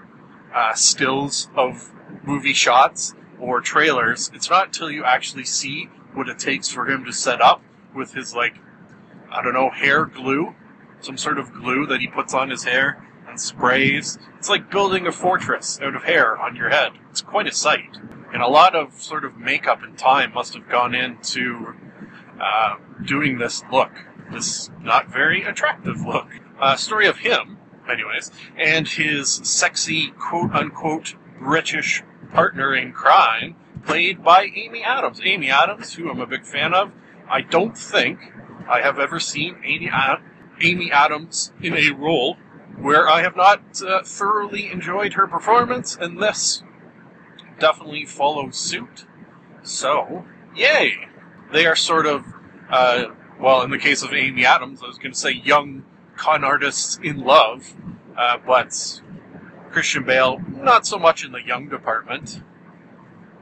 uh, 0.54 0.74
stills 0.74 1.48
of 1.56 1.92
movie 2.22 2.52
shots 2.52 3.14
or 3.40 3.60
trailers. 3.60 4.30
It's 4.34 4.50
not 4.50 4.66
until 4.66 4.90
you 4.90 5.04
actually 5.04 5.44
see 5.44 5.88
what 6.14 6.28
it 6.28 6.38
takes 6.38 6.68
for 6.68 6.88
him 6.88 7.04
to 7.04 7.12
set 7.12 7.40
up 7.40 7.62
with 7.94 8.14
his 8.14 8.34
like, 8.34 8.56
I 9.30 9.42
don't 9.42 9.54
know, 9.54 9.70
hair 9.70 10.06
glue, 10.06 10.54
some 11.00 11.16
sort 11.16 11.38
of 11.38 11.52
glue 11.52 11.86
that 11.86 12.00
he 12.00 12.06
puts 12.06 12.34
on 12.34 12.50
his 12.50 12.64
hair 12.64 13.04
and 13.28 13.40
sprays. 13.40 14.18
It's 14.38 14.48
like 14.48 14.70
building 14.70 15.06
a 15.06 15.12
fortress 15.12 15.80
out 15.80 15.96
of 15.96 16.04
hair 16.04 16.36
on 16.36 16.56
your 16.56 16.70
head. 16.70 16.92
It's 17.10 17.20
quite 17.20 17.46
a 17.46 17.52
sight. 17.52 17.96
And 18.32 18.42
a 18.42 18.48
lot 18.48 18.74
of 18.74 19.00
sort 19.00 19.24
of 19.24 19.36
makeup 19.36 19.82
and 19.82 19.96
time 19.96 20.32
must 20.34 20.54
have 20.54 20.68
gone 20.68 20.94
into 20.94 21.74
uh, 22.40 22.76
doing 23.04 23.38
this 23.38 23.62
look, 23.70 23.92
this 24.32 24.70
not 24.80 25.08
very 25.08 25.44
attractive 25.44 26.00
look. 26.00 26.28
Uh, 26.64 26.76
story 26.76 27.06
of 27.06 27.18
him, 27.18 27.58
anyways, 27.90 28.30
and 28.56 28.88
his 28.88 29.34
sexy 29.44 30.12
quote 30.18 30.50
unquote 30.54 31.14
British 31.38 32.02
partner 32.32 32.74
in 32.74 32.90
crime, 32.90 33.54
played 33.84 34.24
by 34.24 34.44
Amy 34.54 34.82
Adams. 34.82 35.20
Amy 35.22 35.50
Adams, 35.50 35.92
who 35.92 36.08
I'm 36.08 36.22
a 36.22 36.26
big 36.26 36.46
fan 36.46 36.72
of. 36.72 36.90
I 37.28 37.42
don't 37.42 37.76
think 37.76 38.32
I 38.66 38.80
have 38.80 38.98
ever 38.98 39.20
seen 39.20 39.56
Amy, 39.62 39.90
Ad- 39.90 40.22
Amy 40.62 40.90
Adams 40.90 41.52
in 41.60 41.76
a 41.76 41.90
role 41.90 42.38
where 42.78 43.10
I 43.10 43.20
have 43.20 43.36
not 43.36 43.82
uh, 43.82 44.02
thoroughly 44.02 44.72
enjoyed 44.72 45.12
her 45.12 45.26
performance, 45.26 45.94
and 45.94 46.22
this 46.22 46.62
definitely 47.58 48.06
follows 48.06 48.56
suit. 48.56 49.04
So, 49.62 50.24
yay! 50.56 51.08
They 51.52 51.66
are 51.66 51.76
sort 51.76 52.06
of, 52.06 52.24
uh, 52.70 53.08
well, 53.38 53.60
in 53.60 53.70
the 53.70 53.78
case 53.78 54.02
of 54.02 54.14
Amy 54.14 54.46
Adams, 54.46 54.82
I 54.82 54.86
was 54.86 54.96
going 54.96 55.12
to 55.12 55.18
say 55.18 55.32
young 55.32 55.84
con 56.16 56.44
artists 56.44 56.98
in 57.02 57.20
love, 57.20 57.74
uh, 58.16 58.38
but 58.46 59.00
Christian 59.70 60.04
Bale, 60.04 60.40
not 60.48 60.86
so 60.86 60.98
much 60.98 61.24
in 61.24 61.32
the 61.32 61.42
young 61.42 61.68
department, 61.68 62.42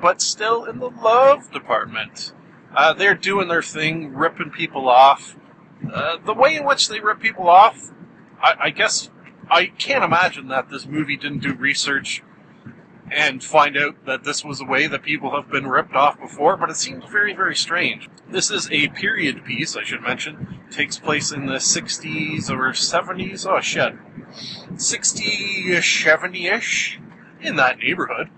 but 0.00 0.20
still 0.20 0.64
in 0.64 0.78
the 0.78 0.88
love 0.90 1.50
department. 1.50 2.32
Uh, 2.74 2.92
they're 2.92 3.14
doing 3.14 3.48
their 3.48 3.62
thing, 3.62 4.14
ripping 4.14 4.50
people 4.50 4.88
off. 4.88 5.36
Uh, 5.92 6.16
the 6.24 6.34
way 6.34 6.56
in 6.56 6.64
which 6.64 6.88
they 6.88 7.00
rip 7.00 7.20
people 7.20 7.48
off, 7.48 7.92
I, 8.42 8.54
I 8.60 8.70
guess 8.70 9.10
I 9.50 9.66
can't 9.66 10.04
imagine 10.04 10.48
that 10.48 10.70
this 10.70 10.86
movie 10.86 11.16
didn't 11.16 11.40
do 11.40 11.54
research 11.54 12.22
and 13.12 13.42
find 13.42 13.76
out 13.76 14.06
that 14.06 14.24
this 14.24 14.44
was 14.44 14.60
a 14.60 14.64
way 14.64 14.86
that 14.86 15.02
people 15.02 15.32
have 15.32 15.50
been 15.50 15.66
ripped 15.66 15.94
off 15.94 16.18
before, 16.18 16.56
but 16.56 16.70
it 16.70 16.76
seems 16.76 17.04
very, 17.04 17.34
very 17.34 17.54
strange. 17.54 18.08
This 18.28 18.50
is 18.50 18.70
a 18.70 18.88
period 18.88 19.44
piece, 19.44 19.76
I 19.76 19.84
should 19.84 20.02
mention. 20.02 20.60
takes 20.70 20.98
place 20.98 21.30
in 21.30 21.46
the 21.46 21.56
60s 21.56 22.48
or 22.50 22.72
70s. 22.72 23.46
Oh, 23.46 23.60
shit. 23.60 23.94
60-ish, 24.74 26.04
70-ish? 26.04 26.98
In 27.40 27.56
that 27.56 27.78
neighborhood. 27.78 28.30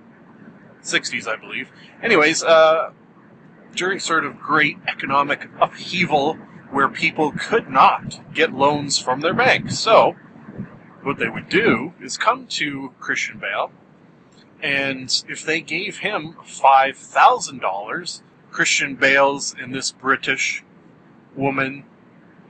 60s, 0.82 1.28
I 1.28 1.36
believe. 1.36 1.70
Anyways, 2.02 2.42
uh, 2.42 2.90
during 3.74 4.00
sort 4.00 4.24
of 4.24 4.40
great 4.40 4.78
economic 4.88 5.48
upheaval 5.60 6.34
where 6.70 6.88
people 6.88 7.32
could 7.32 7.68
not 7.68 8.20
get 8.34 8.52
loans 8.52 8.98
from 8.98 9.20
their 9.20 9.34
banks. 9.34 9.78
So, 9.78 10.16
what 11.02 11.18
they 11.18 11.28
would 11.28 11.48
do 11.48 11.92
is 12.00 12.16
come 12.16 12.46
to 12.48 12.92
Christian 12.98 13.38
Bale, 13.38 13.70
and 14.64 15.24
if 15.28 15.44
they 15.44 15.60
gave 15.60 15.98
him 15.98 16.36
five 16.42 16.96
thousand 16.96 17.58
dollars, 17.58 18.22
Christian 18.50 18.94
Bale's 18.94 19.54
and 19.60 19.74
this 19.74 19.92
British 19.92 20.64
woman, 21.36 21.84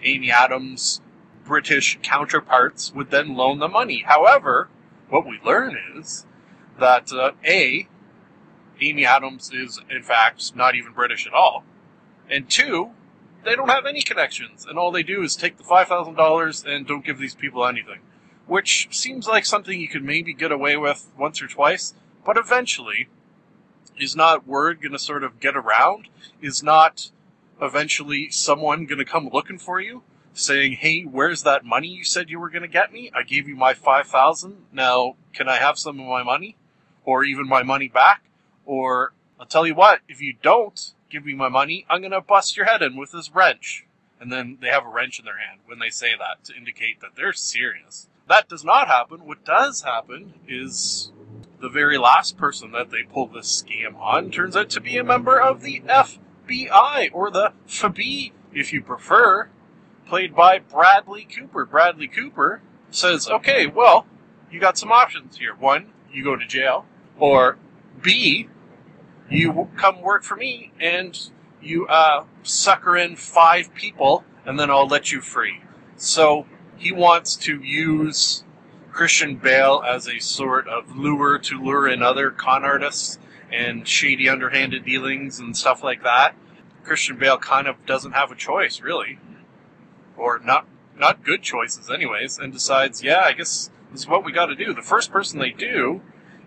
Amy 0.01 0.31
Adams, 0.31 1.01
British 1.45 1.99
counterparts 2.03 2.95
would 2.95 3.11
then 3.11 3.35
loan 3.35 3.59
the 3.59 3.67
money. 3.67 4.05
However, 4.07 4.69
what 5.09 5.27
we 5.27 5.41
learn 5.45 5.77
is 5.97 6.25
that 6.79 7.13
uh, 7.13 7.33
a 7.45 7.89
Amy 8.81 9.05
Adams 9.05 9.51
is 9.53 9.81
in 9.91 10.05
fact 10.05 10.55
not 10.55 10.77
even 10.77 10.93
British 10.93 11.27
at 11.27 11.35
all, 11.35 11.65
and 12.31 12.49
two, 12.49 12.91
they 13.45 13.57
don't 13.57 13.71
have 13.71 13.87
any 13.87 14.03
connections, 14.03 14.65
and 14.65 14.79
all 14.79 14.93
they 14.93 15.03
do 15.03 15.25
is 15.25 15.35
take 15.35 15.57
the 15.57 15.65
five 15.65 15.89
thousand 15.89 16.15
dollars 16.15 16.65
and 16.65 16.87
don't 16.87 17.05
give 17.05 17.19
these 17.19 17.35
people 17.35 17.67
anything. 17.67 17.99
Which 18.47 18.87
seems 18.93 19.27
like 19.27 19.47
something 19.47 19.81
you 19.81 19.89
could 19.89 20.05
maybe 20.05 20.33
get 20.33 20.53
away 20.53 20.77
with 20.77 21.11
once 21.19 21.43
or 21.43 21.49
twice, 21.49 21.95
but 22.25 22.37
eventually, 22.37 23.09
is 23.99 24.17
not 24.17 24.47
word 24.47 24.81
going 24.81 24.93
to 24.93 24.99
sort 24.99 25.25
of 25.25 25.41
get 25.41 25.57
around? 25.57 26.09
Is 26.41 26.63
not 26.63 27.11
eventually 27.61 28.31
someone 28.31 28.87
going 28.87 28.99
to 28.99 29.05
come 29.05 29.29
looking 29.33 29.59
for 29.59 29.81
you, 29.81 30.03
saying, 30.33 30.73
"Hey, 30.73 31.03
where's 31.03 31.43
that 31.43 31.65
money 31.65 31.89
you 31.89 32.05
said 32.05 32.31
you 32.31 32.41
were 32.41 32.51
going 32.51 32.63
to 32.63 32.69
get 32.69 32.93
me? 32.93 33.11
I 33.15 33.23
gave 33.23 33.49
you 33.49 33.57
my 33.57 33.75
five 33.75 34.07
thousand. 34.07 34.67
Now, 34.73 35.17
can 35.33 35.49
I 35.49 35.57
have 35.57 35.79
some 35.79 36.01
of 36.01 36.07
my 36.07 36.23
money, 36.23 36.57
or 37.05 37.25
even 37.25 37.49
my 37.49 37.63
money 37.63 37.89
back? 37.89 38.25
Or 38.65 39.13
I'll 39.39 39.47
tell 39.47 39.67
you 39.67 39.75
what, 39.75 40.01
if 40.09 40.21
you 40.21 40.35
don't 40.43 40.95
give 41.11 41.25
me 41.25 41.35
my 41.35 41.49
money, 41.49 41.87
I'm 41.89 42.01
going 42.01 42.13
to 42.13 42.21
bust 42.21 42.57
your 42.57 42.67
head 42.67 42.83
in 42.83 42.97
with 42.97 43.13
this 43.13 43.31
wrench." 43.35 43.87
And 44.21 44.33
then 44.33 44.59
they 44.61 44.69
have 44.69 44.87
a 44.87 44.89
wrench 44.89 45.19
in 45.19 45.25
their 45.27 45.39
hand 45.39 45.61
when 45.67 45.81
they 45.81 45.91
say 45.91 46.13
that 46.19 46.45
to 46.45 46.57
indicate 46.57 47.01
that 47.01 47.15
they're 47.15 47.35
serious. 47.35 48.09
That 48.27 48.49
does 48.49 48.65
not 48.65 48.89
happen. 48.89 49.27
What 49.27 49.45
does 49.45 49.83
happen 49.83 50.35
is 50.49 51.13
the 51.65 51.71
very 51.71 51.97
last 51.97 52.37
person 52.37 52.73
that 52.73 52.91
they 52.91 53.03
pull 53.03 53.27
this 53.27 53.63
scam 53.63 53.99
on 53.99 54.31
turns 54.31 54.55
out 54.55 54.69
to 54.69 54.83
be 54.83 54.99
a 54.99 55.03
member 55.03 55.41
of 55.41 55.63
the 55.63 55.81
FBI, 55.81 57.09
or 57.11 57.31
the 57.31 57.55
FBI, 57.67 58.33
if 58.53 58.71
you 58.71 58.83
prefer, 58.83 59.49
played 60.07 60.37
by 60.37 60.59
Bradley 60.59 61.25
Cooper. 61.25 61.65
Bradley 61.65 62.07
Cooper 62.07 62.61
says, 62.91 63.31
okay, 63.31 63.67
well, 63.67 64.05
you 64.51 64.61
got 64.61 64.77
some 64.77 64.93
options 64.93 65.39
here. 65.39 65.55
One, 65.55 65.91
you 66.13 66.23
go 66.23 66.37
to 66.37 66.47
jail, 66.47 66.85
or 67.19 67.57
B, 68.03 68.51
you 69.31 69.71
come 69.75 70.03
work 70.03 70.23
for 70.23 70.37
me 70.37 70.71
and 70.79 71.19
you 71.63 71.87
uh, 71.87 72.25
sucker 72.43 72.95
in 72.95 73.17
five 73.17 73.75
people, 73.75 74.23
and 74.45 74.61
then 74.61 74.71
I'll 74.71 74.87
let 74.87 75.11
you 75.13 75.23
free. 75.23 75.63
So 75.97 76.45
he 76.77 76.93
wants 76.93 77.37
to 77.37 77.59
use 77.63 78.45
Christian 78.95 79.35
Bale 79.35 79.83
as 79.85 80.07
a 80.07 80.21
sort 80.21 80.69
of 80.69 80.97
lure 80.97 81.37
to 81.41 81.61
lure 81.61 81.89
in 81.89 82.01
other 82.01 82.31
con 82.31 82.65
artists 82.65 83.19
and 83.53 83.87
shady 83.89 84.29
underhanded 84.29 84.85
dealings 84.85 85.41
and 85.41 85.57
stuff 85.57 85.83
like 85.83 86.05
that. 86.05 86.37
Christian 86.85 87.19
Bale 87.19 87.37
kind 87.39 87.67
of 87.67 87.85
doesn't 87.87 88.13
have 88.13 88.31
a 88.31 88.37
choice, 88.37 88.81
really, 88.81 89.19
or 90.17 90.39
not 90.39 90.67
not 90.97 91.25
good 91.25 91.43
choices, 91.43 91.91
anyways, 91.91 92.39
and 92.39 92.53
decides, 92.53 93.03
yeah, 93.03 93.23
I 93.25 93.33
guess 93.33 93.69
this 93.91 94.03
is 94.03 94.09
what 94.09 94.25
we 94.25 94.31
got 94.31 94.47
to 94.47 94.55
do. 94.55 94.73
The 94.73 94.81
first 94.81 95.11
person 95.11 95.41
they 95.41 95.51
do 95.51 96.01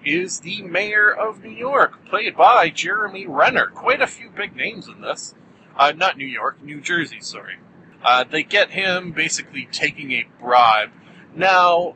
is 0.05 0.39
the 0.39 0.61
mayor 0.61 1.11
of 1.11 1.43
New 1.43 1.51
York, 1.51 2.05
played 2.05 2.37
by 2.37 2.69
Jeremy 2.69 3.27
Renner. 3.27 3.65
Quite 3.67 4.01
a 4.01 4.07
few 4.07 4.29
big 4.29 4.55
names 4.55 4.87
in 4.87 5.01
this. 5.01 5.35
Uh, 5.75 5.91
not 5.91 6.17
New 6.17 6.25
York, 6.25 6.63
New 6.63 6.79
Jersey, 6.79 7.19
sorry. 7.19 7.57
Uh, 8.01 8.23
they 8.23 8.43
get 8.43 8.71
him 8.71 9.11
basically 9.11 9.67
taking 9.69 10.13
a 10.13 10.25
bribe. 10.39 10.91
Now, 11.35 11.95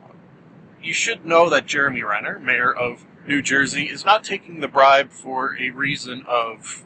you 0.82 0.92
should 0.92 1.24
know 1.24 1.48
that 1.50 1.66
Jeremy 1.66 2.02
Renner, 2.02 2.38
mayor 2.38 2.72
of 2.72 3.04
New 3.26 3.42
Jersey, 3.42 3.84
is 3.84 4.04
not 4.04 4.24
taking 4.24 4.60
the 4.60 4.68
bribe 4.68 5.10
for 5.10 5.56
a 5.58 5.70
reason 5.70 6.24
of 6.26 6.84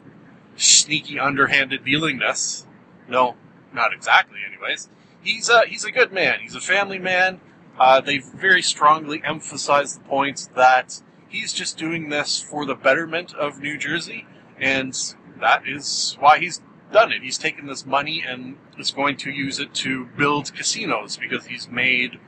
sneaky, 0.55 1.19
underhanded 1.19 1.83
dealingness. 1.83 2.65
No, 3.07 3.35
not 3.73 3.93
exactly, 3.93 4.39
anyways. 4.47 4.89
He's 5.21 5.49
a, 5.49 5.63
he's 5.67 5.83
a 5.83 5.91
good 5.91 6.11
man. 6.11 6.39
He's 6.41 6.55
a 6.55 6.61
family 6.61 6.99
man. 6.99 7.41
Uh, 7.79 8.01
they 8.01 8.17
very 8.19 8.61
strongly 8.61 9.21
emphasize 9.23 9.95
the 9.95 10.03
point 10.03 10.49
that 10.55 11.01
he's 11.29 11.53
just 11.53 11.77
doing 11.77 12.09
this 12.09 12.41
for 12.41 12.65
the 12.65 12.75
betterment 12.75 13.33
of 13.35 13.59
New 13.59 13.77
Jersey, 13.77 14.25
and 14.59 14.97
that 15.39 15.67
is 15.67 16.17
why 16.19 16.39
he's 16.39 16.61
done 16.91 17.11
it. 17.11 17.21
He's 17.21 17.37
taken 17.37 17.67
this 17.67 17.85
money 17.85 18.23
and 18.27 18.57
is 18.77 18.91
going 18.91 19.17
to 19.17 19.31
use 19.31 19.59
it 19.59 19.73
to 19.75 20.05
build 20.05 20.53
casinos 20.53 21.17
because 21.17 21.45
he's 21.45 21.67
made 21.69 22.19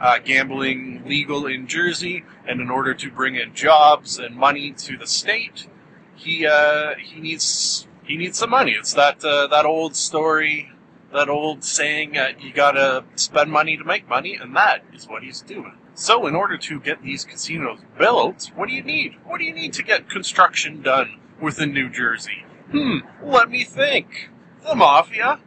uh, 0.00 0.18
gambling 0.18 1.02
legal 1.06 1.46
in 1.46 1.66
Jersey, 1.66 2.24
and 2.46 2.60
in 2.60 2.70
order 2.70 2.94
to 2.94 3.10
bring 3.10 3.36
in 3.36 3.54
jobs 3.54 4.18
and 4.18 4.36
money 4.36 4.72
to 4.72 4.96
the 4.96 5.06
state, 5.06 5.66
he 6.14 6.46
uh, 6.46 6.94
he 6.96 7.20
needs 7.20 7.86
he 8.04 8.16
needs 8.16 8.38
some 8.38 8.50
money. 8.50 8.72
It's 8.72 8.94
that 8.94 9.24
uh, 9.24 9.46
that 9.48 9.64
old 9.64 9.96
story, 9.96 10.72
that 11.12 11.28
old 11.28 11.64
saying, 11.64 12.16
uh, 12.16 12.32
you 12.40 12.52
gotta 12.52 13.04
spend 13.14 13.50
money 13.50 13.76
to 13.76 13.84
make 13.84 14.08
money, 14.08 14.34
and 14.34 14.54
that 14.56 14.84
is 14.92 15.08
what 15.08 15.22
he's 15.22 15.40
doing. 15.40 15.78
So, 15.94 16.26
in 16.26 16.34
order 16.34 16.56
to 16.58 16.80
get 16.80 17.02
these 17.02 17.24
casinos 17.24 17.78
built, 17.96 18.50
what 18.56 18.68
do 18.68 18.74
you 18.74 18.82
need? 18.82 19.16
What 19.24 19.38
do 19.38 19.44
you 19.44 19.54
need 19.54 19.72
to 19.74 19.82
get 19.82 20.10
construction 20.10 20.82
done 20.82 21.20
within 21.40 21.72
New 21.72 21.88
Jersey? 21.88 22.44
Hmm, 22.70 22.98
let 23.22 23.48
me 23.48 23.62
think. 23.62 24.30
The 24.66 24.74
mafia. 24.74 25.38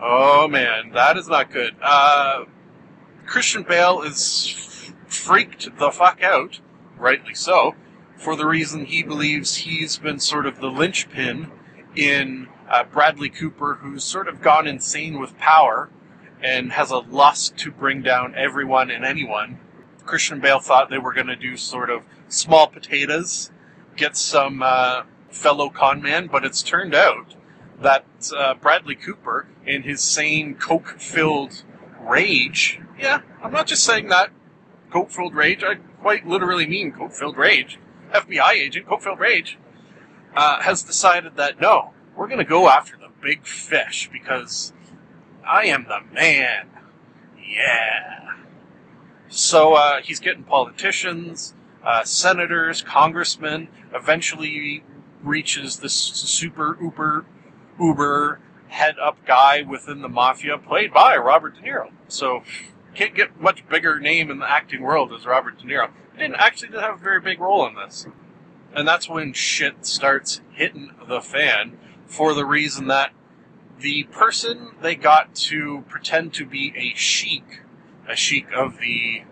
Oh 0.00 0.46
man, 0.48 0.90
that 0.92 1.16
is 1.16 1.28
not 1.28 1.50
good. 1.50 1.74
Uh, 1.80 2.44
Christian 3.26 3.64
Bale 3.64 4.02
is 4.02 4.92
freaked 5.06 5.76
the 5.78 5.90
fuck 5.90 6.22
out, 6.22 6.60
rightly 6.96 7.34
so, 7.34 7.74
for 8.16 8.36
the 8.36 8.46
reason 8.46 8.86
he 8.86 9.02
believes 9.02 9.56
he's 9.56 9.98
been 9.98 10.20
sort 10.20 10.46
of 10.46 10.60
the 10.60 10.70
linchpin 10.70 11.50
in 11.94 12.48
uh, 12.68 12.84
Bradley 12.84 13.28
Cooper, 13.28 13.78
who's 13.80 14.04
sort 14.04 14.28
of 14.28 14.40
gone 14.40 14.66
insane 14.66 15.18
with 15.18 15.36
power 15.38 15.90
and 16.42 16.72
has 16.72 16.90
a 16.90 16.98
lust 16.98 17.56
to 17.58 17.70
bring 17.70 18.02
down 18.02 18.34
everyone 18.34 18.90
and 18.90 19.04
anyone. 19.04 19.58
Christian 20.04 20.40
Bale 20.40 20.60
thought 20.60 20.88
they 20.88 20.98
were 20.98 21.12
going 21.12 21.26
to 21.26 21.36
do 21.36 21.56
sort 21.56 21.90
of 21.90 22.04
small 22.28 22.68
potatoes, 22.68 23.50
get 23.96 24.16
some 24.16 24.62
uh, 24.62 25.02
fellow 25.30 25.68
con 25.68 26.00
man, 26.00 26.28
but 26.28 26.44
it's 26.44 26.62
turned 26.62 26.94
out 26.94 27.34
that 27.80 28.04
uh, 28.36 28.54
Bradley 28.54 28.94
Cooper, 28.94 29.48
in 29.66 29.82
his 29.82 30.02
sane 30.02 30.54
coke 30.54 30.98
filled 30.98 31.64
rage, 32.06 32.80
yeah, 32.98 33.20
I'm 33.42 33.52
not 33.52 33.66
just 33.66 33.84
saying 33.84 34.08
that 34.08 34.30
coke 34.90 35.10
filled 35.10 35.34
rage, 35.34 35.62
I 35.62 35.76
quite 36.00 36.26
literally 36.26 36.66
mean 36.66 36.92
coke 36.92 37.12
filled 37.12 37.36
rage, 37.36 37.78
FBI 38.12 38.52
agent, 38.52 38.86
coke 38.86 39.02
filled 39.02 39.18
rage, 39.18 39.58
uh, 40.34 40.62
has 40.62 40.82
decided 40.82 41.36
that 41.36 41.60
no, 41.60 41.92
we're 42.16 42.28
going 42.28 42.38
to 42.38 42.44
go 42.44 42.68
after 42.68 42.96
the 42.96 43.08
big 43.22 43.46
fish 43.46 44.08
because 44.12 44.72
I 45.46 45.66
am 45.66 45.86
the 45.88 46.00
man. 46.14 46.68
Yeah. 47.38 48.34
So 49.28 49.74
uh, 49.74 50.00
he's 50.02 50.20
getting 50.20 50.44
politicians, 50.44 51.54
uh, 51.84 52.04
senators, 52.04 52.82
congressmen. 52.82 53.68
Eventually, 53.94 54.82
reaches 55.22 55.78
this 55.78 55.92
super 55.94 56.78
uber 56.80 57.26
uber 57.78 58.40
head 58.68 58.96
up 58.98 59.24
guy 59.26 59.62
within 59.62 60.02
the 60.02 60.08
mafia, 60.08 60.58
played 60.58 60.92
by 60.92 61.16
Robert 61.16 61.56
De 61.56 61.62
Niro. 61.62 61.90
So 62.08 62.42
can't 62.94 63.14
get 63.14 63.40
much 63.40 63.68
bigger 63.68 64.00
name 64.00 64.30
in 64.30 64.38
the 64.38 64.50
acting 64.50 64.82
world 64.82 65.12
as 65.12 65.26
Robert 65.26 65.58
De 65.58 65.64
Niro. 65.64 65.90
He 66.12 66.18
didn't 66.22 66.36
actually 66.36 66.68
didn't 66.68 66.82
have 66.82 66.96
a 66.96 67.02
very 67.02 67.20
big 67.20 67.40
role 67.40 67.66
in 67.66 67.74
this, 67.74 68.06
and 68.74 68.88
that's 68.88 69.08
when 69.08 69.32
shit 69.32 69.86
starts 69.86 70.40
hitting 70.52 70.92
the 71.06 71.20
fan 71.20 71.78
for 72.06 72.34
the 72.34 72.46
reason 72.46 72.86
that 72.86 73.12
the 73.80 74.04
person 74.04 74.70
they 74.80 74.94
got 74.94 75.34
to 75.34 75.84
pretend 75.88 76.32
to 76.34 76.46
be 76.46 76.72
a 76.76 76.96
sheik, 76.96 77.60
a 78.08 78.16
sheik 78.16 78.46
of 78.56 78.78
the, 78.78 79.22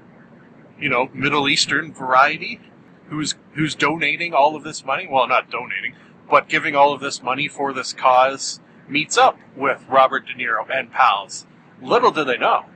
you 0.78 0.88
know, 0.88 1.08
Middle 1.14 1.48
Eastern 1.48 1.92
variety, 1.92 2.60
who's 3.08 3.34
who's 3.54 3.74
donating 3.74 4.34
all 4.34 4.56
of 4.56 4.64
this 4.64 4.84
money. 4.84 5.08
Well, 5.10 5.26
not 5.26 5.50
donating, 5.50 5.94
but 6.30 6.48
giving 6.48 6.76
all 6.76 6.92
of 6.92 7.00
this 7.00 7.22
money 7.22 7.48
for 7.48 7.72
this 7.72 7.92
cause, 7.92 8.60
meets 8.88 9.16
up 9.16 9.38
with 9.56 9.84
Robert 9.88 10.26
De 10.26 10.34
Niro 10.34 10.68
and 10.70 10.90
pals. 10.90 11.46
Little 11.80 12.10
do 12.10 12.24
they 12.24 12.38
know 12.38 12.66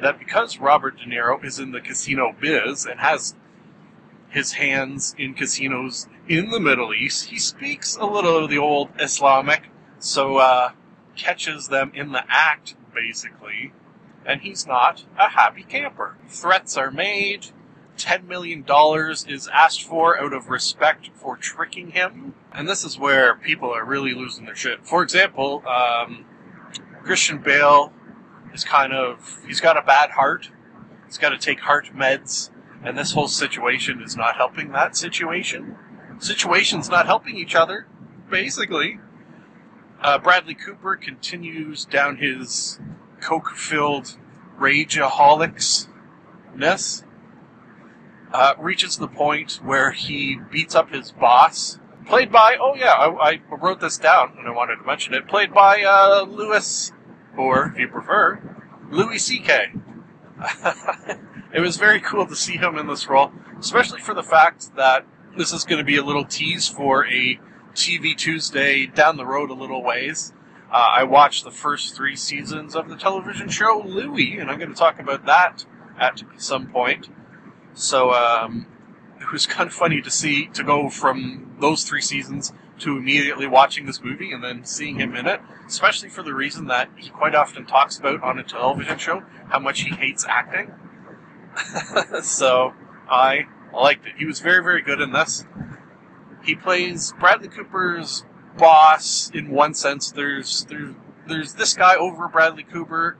that 0.00 0.18
because 0.18 0.58
Robert 0.58 0.98
De 0.98 1.04
Niro 1.04 1.42
is 1.44 1.58
in 1.58 1.72
the 1.72 1.80
casino 1.80 2.34
biz 2.40 2.84
and 2.84 3.00
has 3.00 3.34
his 4.28 4.54
hands 4.54 5.14
in 5.16 5.34
casinos 5.34 6.08
in 6.28 6.50
the 6.50 6.60
Middle 6.60 6.92
East, 6.92 7.26
he 7.26 7.38
speaks 7.38 7.96
a 7.96 8.04
little 8.04 8.36
of 8.36 8.50
the 8.50 8.58
old 8.58 8.88
Islamic, 8.98 9.70
so 9.98 10.38
uh, 10.38 10.72
catches 11.14 11.68
them 11.68 11.92
in 11.94 12.12
the 12.12 12.24
act, 12.28 12.74
basically, 12.94 13.72
and 14.26 14.40
he's 14.40 14.66
not 14.66 15.04
a 15.18 15.28
happy 15.28 15.62
camper. 15.62 16.16
Threats 16.28 16.76
are 16.76 16.90
made. 16.90 17.46
$10 17.96 18.26
million 18.26 18.64
is 19.28 19.48
asked 19.52 19.82
for 19.82 20.18
out 20.18 20.32
of 20.32 20.48
respect 20.48 21.10
for 21.14 21.36
tricking 21.36 21.90
him. 21.90 22.34
And 22.52 22.68
this 22.68 22.84
is 22.84 22.98
where 22.98 23.34
people 23.36 23.70
are 23.70 23.84
really 23.84 24.14
losing 24.14 24.44
their 24.44 24.54
shit. 24.54 24.86
For 24.86 25.02
example, 25.02 25.62
um, 25.66 26.24
Christian 27.02 27.38
Bale 27.38 27.92
is 28.52 28.64
kind 28.64 28.92
of, 28.92 29.38
he's 29.46 29.60
got 29.60 29.76
a 29.76 29.82
bad 29.82 30.10
heart. 30.10 30.50
He's 31.06 31.18
got 31.18 31.30
to 31.30 31.38
take 31.38 31.60
heart 31.60 31.90
meds. 31.94 32.50
And 32.82 32.98
this 32.98 33.12
whole 33.12 33.28
situation 33.28 34.02
is 34.02 34.16
not 34.16 34.36
helping 34.36 34.72
that 34.72 34.96
situation. 34.96 35.76
Situation's 36.18 36.88
not 36.88 37.06
helping 37.06 37.36
each 37.36 37.54
other, 37.54 37.86
basically. 38.30 39.00
Uh, 40.00 40.18
Bradley 40.18 40.54
Cooper 40.54 40.96
continues 40.96 41.84
down 41.84 42.18
his 42.18 42.78
coke-filled 43.20 44.18
rageaholics 44.58 45.88
ness. 46.54 47.04
Uh, 48.34 48.52
reaches 48.58 48.96
the 48.96 49.06
point 49.06 49.60
where 49.62 49.92
he 49.92 50.36
beats 50.50 50.74
up 50.74 50.90
his 50.90 51.12
boss, 51.12 51.78
played 52.04 52.32
by 52.32 52.56
oh 52.60 52.74
yeah, 52.74 52.90
I, 52.90 53.30
I 53.30 53.40
wrote 53.54 53.80
this 53.80 53.96
down 53.96 54.34
and 54.36 54.48
I 54.48 54.50
wanted 54.50 54.74
to 54.78 54.82
mention 54.82 55.14
it. 55.14 55.28
Played 55.28 55.54
by 55.54 55.84
uh, 55.84 56.24
Lewis, 56.28 56.90
or 57.36 57.66
if 57.66 57.78
you 57.78 57.86
prefer, 57.86 58.40
Louis 58.90 59.18
C.K. 59.18 59.74
it 61.54 61.60
was 61.60 61.76
very 61.76 62.00
cool 62.00 62.26
to 62.26 62.34
see 62.34 62.56
him 62.56 62.76
in 62.76 62.88
this 62.88 63.08
role, 63.08 63.30
especially 63.60 64.00
for 64.00 64.14
the 64.14 64.22
fact 64.24 64.74
that 64.74 65.06
this 65.36 65.52
is 65.52 65.62
going 65.62 65.78
to 65.78 65.84
be 65.84 65.96
a 65.96 66.04
little 66.04 66.24
tease 66.24 66.68
for 66.68 67.06
a 67.06 67.38
TV 67.72 68.16
Tuesday 68.16 68.84
down 68.84 69.16
the 69.16 69.26
road 69.26 69.50
a 69.50 69.54
little 69.54 69.84
ways. 69.84 70.32
Uh, 70.72 70.94
I 70.96 71.04
watched 71.04 71.44
the 71.44 71.52
first 71.52 71.94
three 71.94 72.16
seasons 72.16 72.74
of 72.74 72.88
the 72.88 72.96
television 72.96 73.48
show 73.48 73.80
Louie, 73.86 74.38
and 74.38 74.50
I'm 74.50 74.58
going 74.58 74.72
to 74.72 74.76
talk 74.76 74.98
about 74.98 75.24
that 75.26 75.64
at 76.00 76.20
some 76.36 76.66
point. 76.66 77.08
So 77.74 78.12
um, 78.12 78.66
it 79.20 79.32
was 79.32 79.46
kind 79.46 79.66
of 79.66 79.74
funny 79.74 80.00
to 80.00 80.10
see 80.10 80.46
to 80.54 80.62
go 80.62 80.88
from 80.88 81.56
those 81.60 81.84
three 81.84 82.00
seasons 82.00 82.52
to 82.80 82.96
immediately 82.96 83.46
watching 83.46 83.86
this 83.86 84.02
movie 84.02 84.32
and 84.32 84.42
then 84.42 84.64
seeing 84.64 84.98
him 84.98 85.14
in 85.14 85.26
it, 85.26 85.40
especially 85.66 86.08
for 86.08 86.22
the 86.22 86.34
reason 86.34 86.66
that 86.66 86.88
he 86.96 87.10
quite 87.10 87.34
often 87.34 87.64
talks 87.64 87.98
about 87.98 88.22
on 88.22 88.38
a 88.38 88.42
television 88.42 88.98
show 88.98 89.22
how 89.48 89.58
much 89.58 89.80
he 89.82 89.90
hates 89.94 90.24
acting. 90.28 90.72
so 92.22 92.74
I 93.08 93.46
liked 93.72 94.06
it. 94.06 94.14
He 94.18 94.24
was 94.24 94.40
very, 94.40 94.62
very 94.62 94.82
good 94.82 95.00
in 95.00 95.12
this. 95.12 95.46
He 96.42 96.54
plays 96.54 97.12
Bradley 97.18 97.48
Cooper's 97.48 98.24
boss 98.58 99.30
in 99.32 99.50
one 99.50 99.74
sense. 99.74 100.10
There's 100.10 100.64
there's 100.66 100.94
there's 101.26 101.54
this 101.54 101.74
guy 101.74 101.96
over 101.96 102.28
Bradley 102.28 102.64
Cooper, 102.64 103.16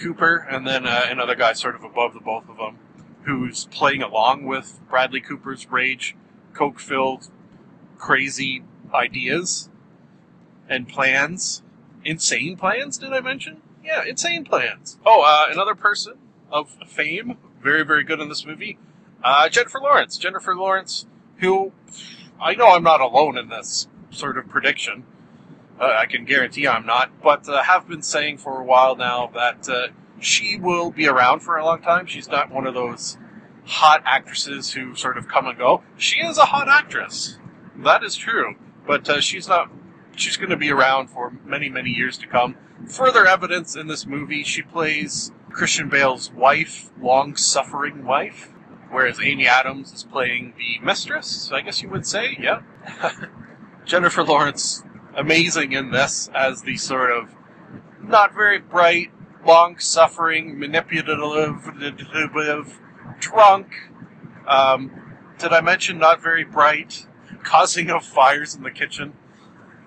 Cooper, 0.00 0.46
and 0.50 0.66
then 0.66 0.86
uh, 0.86 1.06
another 1.08 1.34
guy 1.34 1.54
sort 1.54 1.74
of 1.74 1.84
above 1.84 2.12
the 2.12 2.20
both 2.20 2.48
of 2.48 2.58
them, 2.58 2.78
who's 3.22 3.66
playing 3.66 4.02
along 4.02 4.44
with 4.44 4.80
Bradley 4.88 5.20
Cooper's 5.20 5.70
rage, 5.70 6.16
coke-filled 6.52 7.28
crazy 7.98 8.62
ideas 8.94 9.68
and 10.68 10.88
plans. 10.88 11.62
Insane 12.04 12.56
plans, 12.56 12.96
did 12.98 13.12
I 13.12 13.20
mention? 13.20 13.60
Yeah, 13.84 14.04
insane 14.04 14.44
plans. 14.44 14.98
Oh, 15.04 15.22
uh, 15.22 15.52
another 15.52 15.74
person 15.74 16.14
of 16.50 16.70
fame, 16.86 17.36
very, 17.62 17.84
very 17.84 18.04
good 18.04 18.20
in 18.20 18.28
this 18.28 18.44
movie, 18.44 18.78
uh, 19.22 19.48
Jennifer 19.48 19.80
Lawrence. 19.80 20.16
Jennifer 20.16 20.56
Lawrence, 20.56 21.06
who 21.38 21.72
I 22.40 22.54
know 22.54 22.74
I'm 22.74 22.82
not 22.82 23.00
alone 23.00 23.36
in 23.36 23.48
this 23.48 23.86
sort 24.10 24.38
of 24.38 24.48
prediction. 24.48 25.04
Uh, 25.78 25.94
I 25.98 26.06
can 26.06 26.24
guarantee 26.24 26.66
I'm 26.66 26.86
not, 26.86 27.22
but 27.22 27.48
uh, 27.48 27.62
have 27.62 27.88
been 27.88 28.02
saying 28.02 28.38
for 28.38 28.60
a 28.60 28.64
while 28.64 28.96
now 28.96 29.30
that 29.34 29.68
uh, 29.68 29.88
she 30.20 30.58
will 30.58 30.90
be 30.90 31.08
around 31.08 31.40
for 31.40 31.56
a 31.56 31.64
long 31.64 31.80
time. 31.80 32.06
She's 32.06 32.28
not 32.28 32.50
one 32.50 32.66
of 32.66 32.74
those 32.74 33.18
hot 33.64 34.02
actresses 34.04 34.72
who 34.72 34.94
sort 34.94 35.16
of 35.16 35.28
come 35.28 35.46
and 35.46 35.58
go. 35.58 35.82
She 35.96 36.20
is 36.20 36.38
a 36.38 36.46
hot 36.46 36.68
actress. 36.68 37.38
That 37.76 38.04
is 38.04 38.16
true, 38.16 38.56
but 38.86 39.08
uh, 39.08 39.20
she's 39.20 39.48
not. 39.48 39.70
She's 40.16 40.36
going 40.36 40.50
to 40.50 40.56
be 40.56 40.70
around 40.70 41.08
for 41.08 41.32
many, 41.44 41.68
many 41.68 41.90
years 41.90 42.18
to 42.18 42.26
come. 42.26 42.56
Further 42.86 43.26
evidence 43.26 43.76
in 43.76 43.86
this 43.86 44.06
movie, 44.06 44.42
she 44.42 44.62
plays 44.62 45.32
Christian 45.50 45.88
Bale's 45.88 46.30
wife, 46.32 46.90
long-suffering 47.00 48.04
wife, 48.04 48.52
whereas 48.90 49.20
Amy 49.20 49.46
Adams 49.46 49.92
is 49.92 50.04
playing 50.04 50.54
the 50.58 50.84
mistress. 50.84 51.50
I 51.52 51.62
guess 51.62 51.82
you 51.82 51.88
would 51.90 52.06
say, 52.06 52.36
yeah. 52.40 52.62
Jennifer 53.84 54.22
Lawrence, 54.22 54.82
amazing 55.16 55.72
in 55.72 55.90
this 55.90 56.28
as 56.34 56.62
the 56.62 56.76
sort 56.76 57.12
of 57.12 57.34
not 58.02 58.34
very 58.34 58.58
bright, 58.58 59.10
long-suffering, 59.44 60.58
manipulative, 60.58 61.70
drunk. 63.18 63.68
Um, 64.46 64.90
did 65.38 65.52
I 65.52 65.60
mention 65.60 65.98
not 65.98 66.22
very 66.22 66.44
bright, 66.44 67.06
causing 67.42 67.90
of 67.90 68.04
fires 68.04 68.54
in 68.54 68.62
the 68.62 68.70
kitchen? 68.70 69.14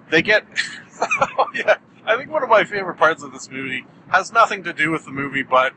They 0.09 0.21
get. 0.21 0.45
oh, 1.01 1.47
yeah. 1.53 1.77
I 2.05 2.17
think 2.17 2.31
one 2.31 2.43
of 2.43 2.49
my 2.49 2.63
favorite 2.63 2.97
parts 2.97 3.23
of 3.23 3.31
this 3.31 3.49
movie 3.49 3.85
has 4.09 4.31
nothing 4.31 4.63
to 4.63 4.73
do 4.73 4.91
with 4.91 5.05
the 5.05 5.11
movie, 5.11 5.43
but 5.43 5.73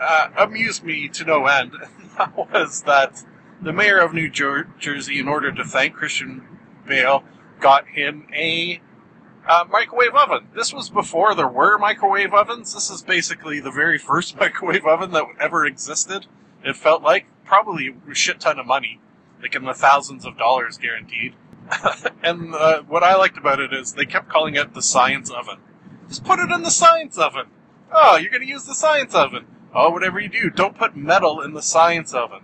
uh, 0.00 0.28
amused 0.38 0.84
me 0.84 1.08
to 1.08 1.24
no 1.24 1.46
end. 1.46 1.72
that 2.18 2.36
was 2.36 2.82
that 2.82 3.24
the 3.60 3.72
mayor 3.72 3.98
of 3.98 4.12
New 4.12 4.30
Jer- 4.30 4.68
Jersey, 4.78 5.18
in 5.18 5.28
order 5.28 5.52
to 5.52 5.64
thank 5.64 5.94
Christian 5.94 6.42
Bale, 6.86 7.24
got 7.60 7.86
him 7.88 8.26
a 8.34 8.80
uh, 9.46 9.64
microwave 9.70 10.14
oven. 10.14 10.48
This 10.54 10.72
was 10.72 10.90
before 10.90 11.34
there 11.34 11.48
were 11.48 11.78
microwave 11.78 12.32
ovens. 12.32 12.74
This 12.74 12.90
is 12.90 13.02
basically 13.02 13.60
the 13.60 13.70
very 13.70 13.98
first 13.98 14.36
microwave 14.40 14.86
oven 14.86 15.12
that 15.12 15.24
ever 15.38 15.66
existed. 15.66 16.26
It 16.64 16.76
felt 16.76 17.02
like 17.02 17.26
probably 17.44 17.94
a 18.10 18.14
shit 18.14 18.40
ton 18.40 18.58
of 18.58 18.66
money, 18.66 19.00
like 19.42 19.54
in 19.54 19.64
the 19.64 19.74
thousands 19.74 20.24
of 20.24 20.38
dollars 20.38 20.78
guaranteed. 20.78 21.34
and 22.22 22.54
uh, 22.54 22.82
what 22.82 23.02
I 23.02 23.16
liked 23.16 23.38
about 23.38 23.60
it 23.60 23.72
is 23.72 23.92
they 23.92 24.06
kept 24.06 24.28
calling 24.28 24.54
it 24.54 24.74
the 24.74 24.82
science 24.82 25.30
oven. 25.30 25.58
Just 26.08 26.24
put 26.24 26.38
it 26.38 26.50
in 26.50 26.62
the 26.62 26.70
science 26.70 27.18
oven. 27.18 27.46
Oh, 27.92 28.16
you're 28.16 28.30
going 28.30 28.42
to 28.42 28.48
use 28.48 28.64
the 28.64 28.74
science 28.74 29.14
oven. 29.14 29.46
Oh, 29.74 29.90
whatever 29.90 30.20
you 30.20 30.28
do, 30.28 30.50
don't 30.50 30.76
put 30.76 30.96
metal 30.96 31.40
in 31.40 31.54
the 31.54 31.62
science 31.62 32.14
oven. 32.14 32.40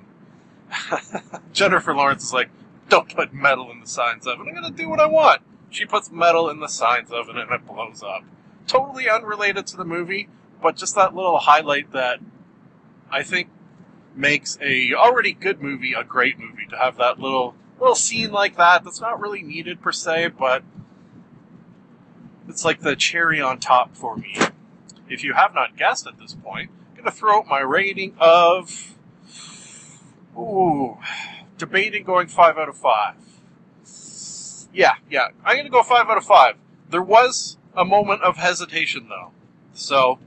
Jennifer 1.52 1.94
Lawrence 1.94 2.24
is 2.24 2.32
like, 2.32 2.50
don't 2.88 3.14
put 3.14 3.32
metal 3.32 3.70
in 3.70 3.80
the 3.80 3.86
science 3.86 4.26
oven. 4.26 4.46
I'm 4.48 4.54
going 4.54 4.72
to 4.72 4.82
do 4.82 4.88
what 4.88 5.00
I 5.00 5.06
want. 5.06 5.42
She 5.70 5.86
puts 5.86 6.10
metal 6.10 6.50
in 6.50 6.60
the 6.60 6.68
sides 6.68 7.10
of 7.12 7.28
it 7.28 7.36
and 7.36 7.50
it 7.50 7.66
blows 7.66 8.02
up. 8.02 8.24
Totally 8.66 9.08
unrelated 9.08 9.66
to 9.68 9.76
the 9.76 9.84
movie, 9.84 10.28
but 10.60 10.76
just 10.76 10.94
that 10.96 11.14
little 11.14 11.38
highlight 11.38 11.92
that 11.92 12.18
I 13.10 13.22
think 13.22 13.48
makes 14.14 14.58
a 14.60 14.92
already 14.92 15.32
good 15.32 15.62
movie 15.62 15.92
a 15.92 16.04
great 16.04 16.38
movie 16.38 16.66
to 16.68 16.76
have 16.76 16.96
that 16.96 17.18
little 17.18 17.54
little 17.78 17.94
scene 17.94 18.30
like 18.30 18.56
that 18.56 18.84
that's 18.84 19.00
not 19.00 19.20
really 19.20 19.42
needed 19.42 19.80
per 19.80 19.92
se, 19.92 20.28
but 20.38 20.62
it's 22.48 22.64
like 22.64 22.80
the 22.80 22.96
cherry 22.96 23.40
on 23.40 23.58
top 23.58 23.96
for 23.96 24.16
me. 24.16 24.36
If 25.08 25.24
you 25.24 25.34
have 25.34 25.54
not 25.54 25.76
guessed 25.76 26.06
at 26.06 26.18
this 26.18 26.34
point, 26.34 26.70
I'm 26.90 26.96
gonna 26.98 27.10
throw 27.10 27.38
out 27.38 27.46
my 27.46 27.60
rating 27.60 28.14
of 28.18 28.96
ooh, 30.36 30.98
debating 31.56 32.04
going 32.04 32.26
five 32.26 32.58
out 32.58 32.68
of 32.68 32.76
five. 32.76 33.14
Yeah, 34.72 34.94
yeah, 35.10 35.28
I'm 35.44 35.56
gonna 35.56 35.70
go 35.70 35.82
five 35.82 36.08
out 36.08 36.16
of 36.16 36.24
five. 36.24 36.56
There 36.88 37.02
was 37.02 37.56
a 37.74 37.84
moment 37.84 38.22
of 38.22 38.36
hesitation 38.36 39.08
though, 39.08 39.32
so 39.72 40.18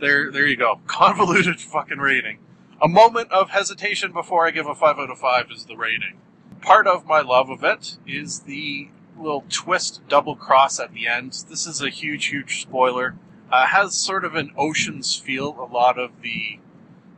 there, 0.00 0.30
there 0.30 0.46
you 0.46 0.56
go. 0.56 0.80
Convoluted 0.86 1.60
fucking 1.60 1.98
rating. 1.98 2.38
A 2.80 2.88
moment 2.88 3.30
of 3.30 3.50
hesitation 3.50 4.12
before 4.12 4.46
I 4.46 4.50
give 4.50 4.66
a 4.66 4.74
five 4.74 4.98
out 4.98 5.10
of 5.10 5.18
five 5.18 5.50
is 5.50 5.66
the 5.66 5.76
rating 5.76 6.18
part 6.62 6.86
of 6.86 7.06
my 7.06 7.20
love 7.20 7.50
of 7.50 7.62
it 7.64 7.98
is 8.06 8.40
the 8.40 8.88
little 9.18 9.44
twist 9.50 10.00
double 10.08 10.36
cross 10.36 10.80
at 10.80 10.94
the 10.94 11.06
end. 11.06 11.44
This 11.50 11.66
is 11.66 11.82
a 11.82 11.90
huge, 11.90 12.26
huge 12.26 12.62
spoiler. 12.62 13.16
Uh, 13.50 13.66
has 13.66 13.94
sort 13.94 14.24
of 14.24 14.34
an 14.34 14.52
ocean's 14.56 15.14
feel. 15.16 15.60
A 15.60 15.68
lot 15.70 15.98
of 15.98 16.22
the 16.22 16.58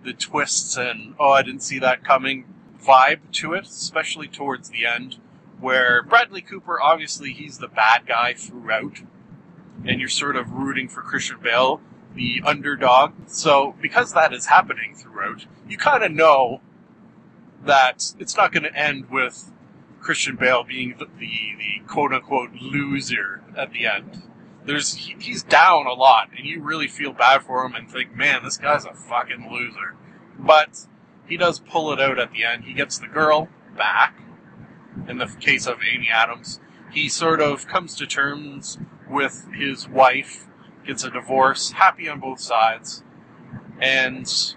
the 0.02 0.12
twists 0.12 0.76
and 0.76 1.14
oh, 1.18 1.30
I 1.30 1.42
didn't 1.42 1.62
see 1.62 1.78
that 1.78 2.04
coming 2.04 2.46
vibe 2.82 3.20
to 3.32 3.54
it, 3.54 3.64
especially 3.64 4.28
towards 4.28 4.70
the 4.70 4.84
end, 4.84 5.16
where 5.64 6.02
Bradley 6.02 6.42
Cooper 6.42 6.78
obviously 6.78 7.32
he's 7.32 7.56
the 7.56 7.68
bad 7.68 8.06
guy 8.06 8.34
throughout, 8.34 9.00
and 9.86 9.98
you're 9.98 10.10
sort 10.10 10.36
of 10.36 10.52
rooting 10.52 10.88
for 10.88 11.00
Christian 11.00 11.38
Bale, 11.42 11.80
the 12.14 12.42
underdog. 12.44 13.14
So 13.28 13.74
because 13.80 14.12
that 14.12 14.34
is 14.34 14.46
happening 14.46 14.94
throughout, 14.94 15.46
you 15.66 15.78
kind 15.78 16.04
of 16.04 16.12
know 16.12 16.60
that 17.64 18.14
it's 18.18 18.36
not 18.36 18.52
going 18.52 18.64
to 18.64 18.76
end 18.76 19.10
with 19.10 19.50
Christian 20.00 20.36
Bale 20.36 20.64
being 20.64 20.96
the, 20.98 21.06
the, 21.06 21.30
the 21.56 21.88
quote 21.88 22.12
unquote 22.12 22.52
loser 22.60 23.42
at 23.56 23.72
the 23.72 23.86
end. 23.86 24.22
There's 24.66 24.92
he, 24.92 25.16
he's 25.18 25.42
down 25.42 25.86
a 25.86 25.94
lot, 25.94 26.28
and 26.36 26.46
you 26.46 26.62
really 26.62 26.88
feel 26.88 27.14
bad 27.14 27.42
for 27.42 27.64
him 27.64 27.74
and 27.74 27.90
think, 27.90 28.14
man, 28.14 28.44
this 28.44 28.58
guy's 28.58 28.84
a 28.84 28.92
fucking 28.92 29.50
loser. 29.50 29.96
But 30.38 30.86
he 31.26 31.38
does 31.38 31.58
pull 31.58 31.90
it 31.90 32.00
out 32.02 32.18
at 32.18 32.32
the 32.32 32.44
end. 32.44 32.64
He 32.64 32.74
gets 32.74 32.98
the 32.98 33.06
girl 33.06 33.48
back. 33.78 34.20
In 35.08 35.18
the 35.18 35.26
case 35.40 35.66
of 35.66 35.78
Amy 35.82 36.08
Adams, 36.12 36.60
he 36.92 37.08
sort 37.08 37.40
of 37.40 37.66
comes 37.66 37.94
to 37.96 38.06
terms 38.06 38.78
with 39.08 39.46
his 39.52 39.88
wife, 39.88 40.46
gets 40.86 41.04
a 41.04 41.10
divorce, 41.10 41.72
happy 41.72 42.08
on 42.08 42.20
both 42.20 42.40
sides, 42.40 43.02
and 43.80 44.54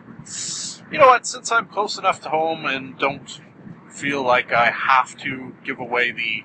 you 0.92 0.98
know 0.98 1.08
what? 1.08 1.26
Since 1.26 1.52
I'm 1.52 1.68
close 1.68 1.98
enough 1.98 2.22
to 2.22 2.30
home 2.30 2.66
and 2.66 2.98
don't 2.98 3.42
feel 3.90 4.24
like 4.24 4.54
I 4.54 4.72
have 4.72 5.18
to 5.18 5.56
give 5.64 5.80
away 5.80 6.12
the 6.12 6.44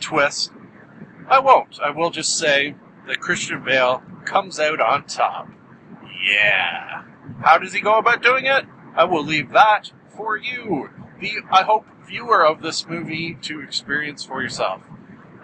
twist, 0.00 0.52
I 1.28 1.40
won't. 1.40 1.80
I 1.80 1.90
will 1.90 2.10
just 2.10 2.36
say 2.36 2.74
that 3.06 3.20
Christian 3.20 3.64
Bale 3.64 4.02
comes 4.24 4.60
out 4.60 4.80
on 4.80 5.04
top. 5.04 5.48
Yeah. 6.24 7.04
How 7.42 7.58
does 7.58 7.72
he 7.72 7.80
go 7.80 7.98
about 7.98 8.22
doing 8.22 8.46
it? 8.46 8.66
I 8.94 9.04
will 9.04 9.24
leave 9.24 9.50
that 9.52 9.92
for 10.08 10.36
you, 10.36 10.90
the 11.20 11.38
I 11.50 11.62
hope 11.62 11.86
viewer 12.10 12.44
of 12.44 12.60
this 12.60 12.88
movie, 12.88 13.38
to 13.42 13.60
experience 13.60 14.24
for 14.24 14.42
yourself. 14.42 14.82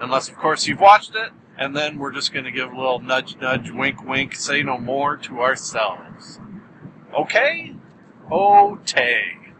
Unless, 0.00 0.29
of 0.29 0.37
course, 0.37 0.66
you've 0.66 0.81
watched 0.81 1.14
it, 1.14 1.31
and 1.57 1.76
then 1.76 1.98
we're 1.98 2.12
just 2.12 2.33
going 2.33 2.44
to 2.44 2.50
give 2.50 2.72
a 2.72 2.76
little 2.76 2.98
nudge, 2.98 3.37
nudge, 3.40 3.70
wink, 3.70 4.05
wink, 4.05 4.35
say 4.35 4.62
no 4.62 4.76
more 4.76 5.16
to 5.16 5.40
ourselves. 5.40 6.40
Okay? 7.14 7.74
Otay. 8.31 9.55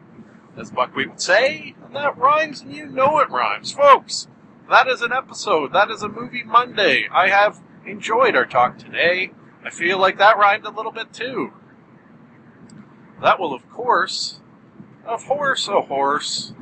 As 0.57 0.71
Buckwheat 0.71 1.11
would 1.11 1.21
say, 1.21 1.75
and 1.85 1.95
that 1.95 2.19
rhymes 2.19 2.63
and 2.63 2.75
you 2.75 2.87
know 2.87 3.19
it 3.21 3.31
rhymes. 3.31 3.73
Folks, 3.73 4.27
that 4.69 4.89
is 4.89 5.01
an 5.01 5.13
episode. 5.13 5.73
That 5.73 5.91
is 5.91 6.03
a 6.03 6.09
Movie 6.09 6.43
Monday. 6.43 7.07
I 7.13 7.29
have 7.29 7.61
enjoyed 7.87 8.35
our 8.35 8.47
talk 8.47 8.79
today. 8.79 9.33
I 9.65 9.71
feel 9.71 9.99
like 9.99 10.19
that 10.19 10.39
rhymed 10.39 10.65
a 10.65 10.71
little 10.71 10.93
bit 10.93 11.13
too. 11.13 11.53
That 13.23 13.39
will, 13.39 13.55
of 13.55 13.69
course, 13.71 14.41
of 15.05 15.25
course, 15.25 15.69
a 15.69 15.83
horse, 15.83 16.53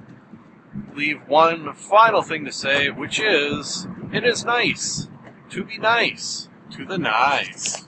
leave 0.95 1.27
one 1.29 1.75
final 1.75 2.23
thing 2.23 2.45
to 2.45 2.53
say, 2.53 2.91
which 2.91 3.21
is, 3.21 3.87
it 4.13 4.25
is 4.25 4.45
nice 4.45 5.09
to 5.51 5.65
be 5.65 5.79
nice 5.79 6.49
to 6.71 6.85
the 6.85 6.99
nice. 6.99 7.87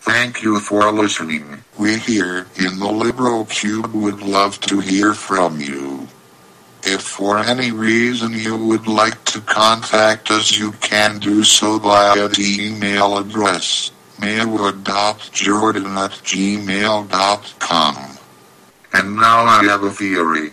Thank 0.00 0.42
you 0.42 0.60
for 0.60 0.90
listening. 0.92 1.64
We 1.78 1.98
here 1.98 2.46
in 2.56 2.78
the 2.78 2.90
Liberal 2.90 3.44
Cube 3.46 3.92
would 3.92 4.22
love 4.22 4.60
to 4.60 4.80
hear 4.80 5.14
from 5.14 5.60
you. 5.60 6.08
If 6.84 7.02
for 7.02 7.38
any 7.38 7.72
reason 7.72 8.32
you 8.32 8.56
would 8.56 8.86
like 8.86 9.24
to 9.24 9.40
contact 9.40 10.30
us, 10.30 10.56
you 10.56 10.72
can 10.72 11.18
do 11.18 11.42
so 11.42 11.78
via 11.80 12.28
the 12.28 12.56
email 12.60 13.18
address 13.18 13.90
maywood.jordan 14.20 15.98
at 15.98 16.12
gmail.com. 16.22 17.96
And 18.92 19.16
now 19.16 19.44
I 19.44 19.64
have 19.64 19.82
a 19.82 19.90
theory. 19.90 20.52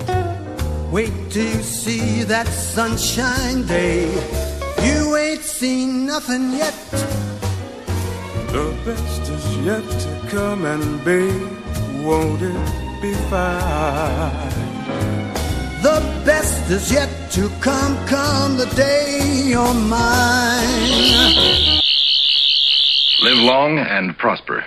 Wait 0.91 1.13
till 1.29 1.45
you 1.45 1.63
see 1.63 2.23
that 2.23 2.47
sunshine 2.47 3.65
day. 3.65 4.11
You 4.83 5.15
ain't 5.15 5.41
seen 5.41 6.05
nothing 6.05 6.51
yet. 6.51 6.75
The 8.51 8.75
best 8.83 9.21
is 9.31 9.57
yet 9.65 9.87
to 9.87 10.27
come, 10.27 10.65
and 10.65 11.01
babe, 11.05 11.47
won't 12.03 12.41
it 12.41 13.01
be 13.01 13.13
fine? 13.31 14.51
The 15.81 16.01
best 16.25 16.69
is 16.69 16.91
yet 16.91 17.09
to 17.31 17.47
come, 17.61 17.95
come 18.07 18.57
the 18.57 18.65
day 18.75 19.45
you're 19.45 19.73
mine. 19.73 20.71
Live 23.23 23.39
long 23.39 23.79
and 23.79 24.17
prosper. 24.17 24.65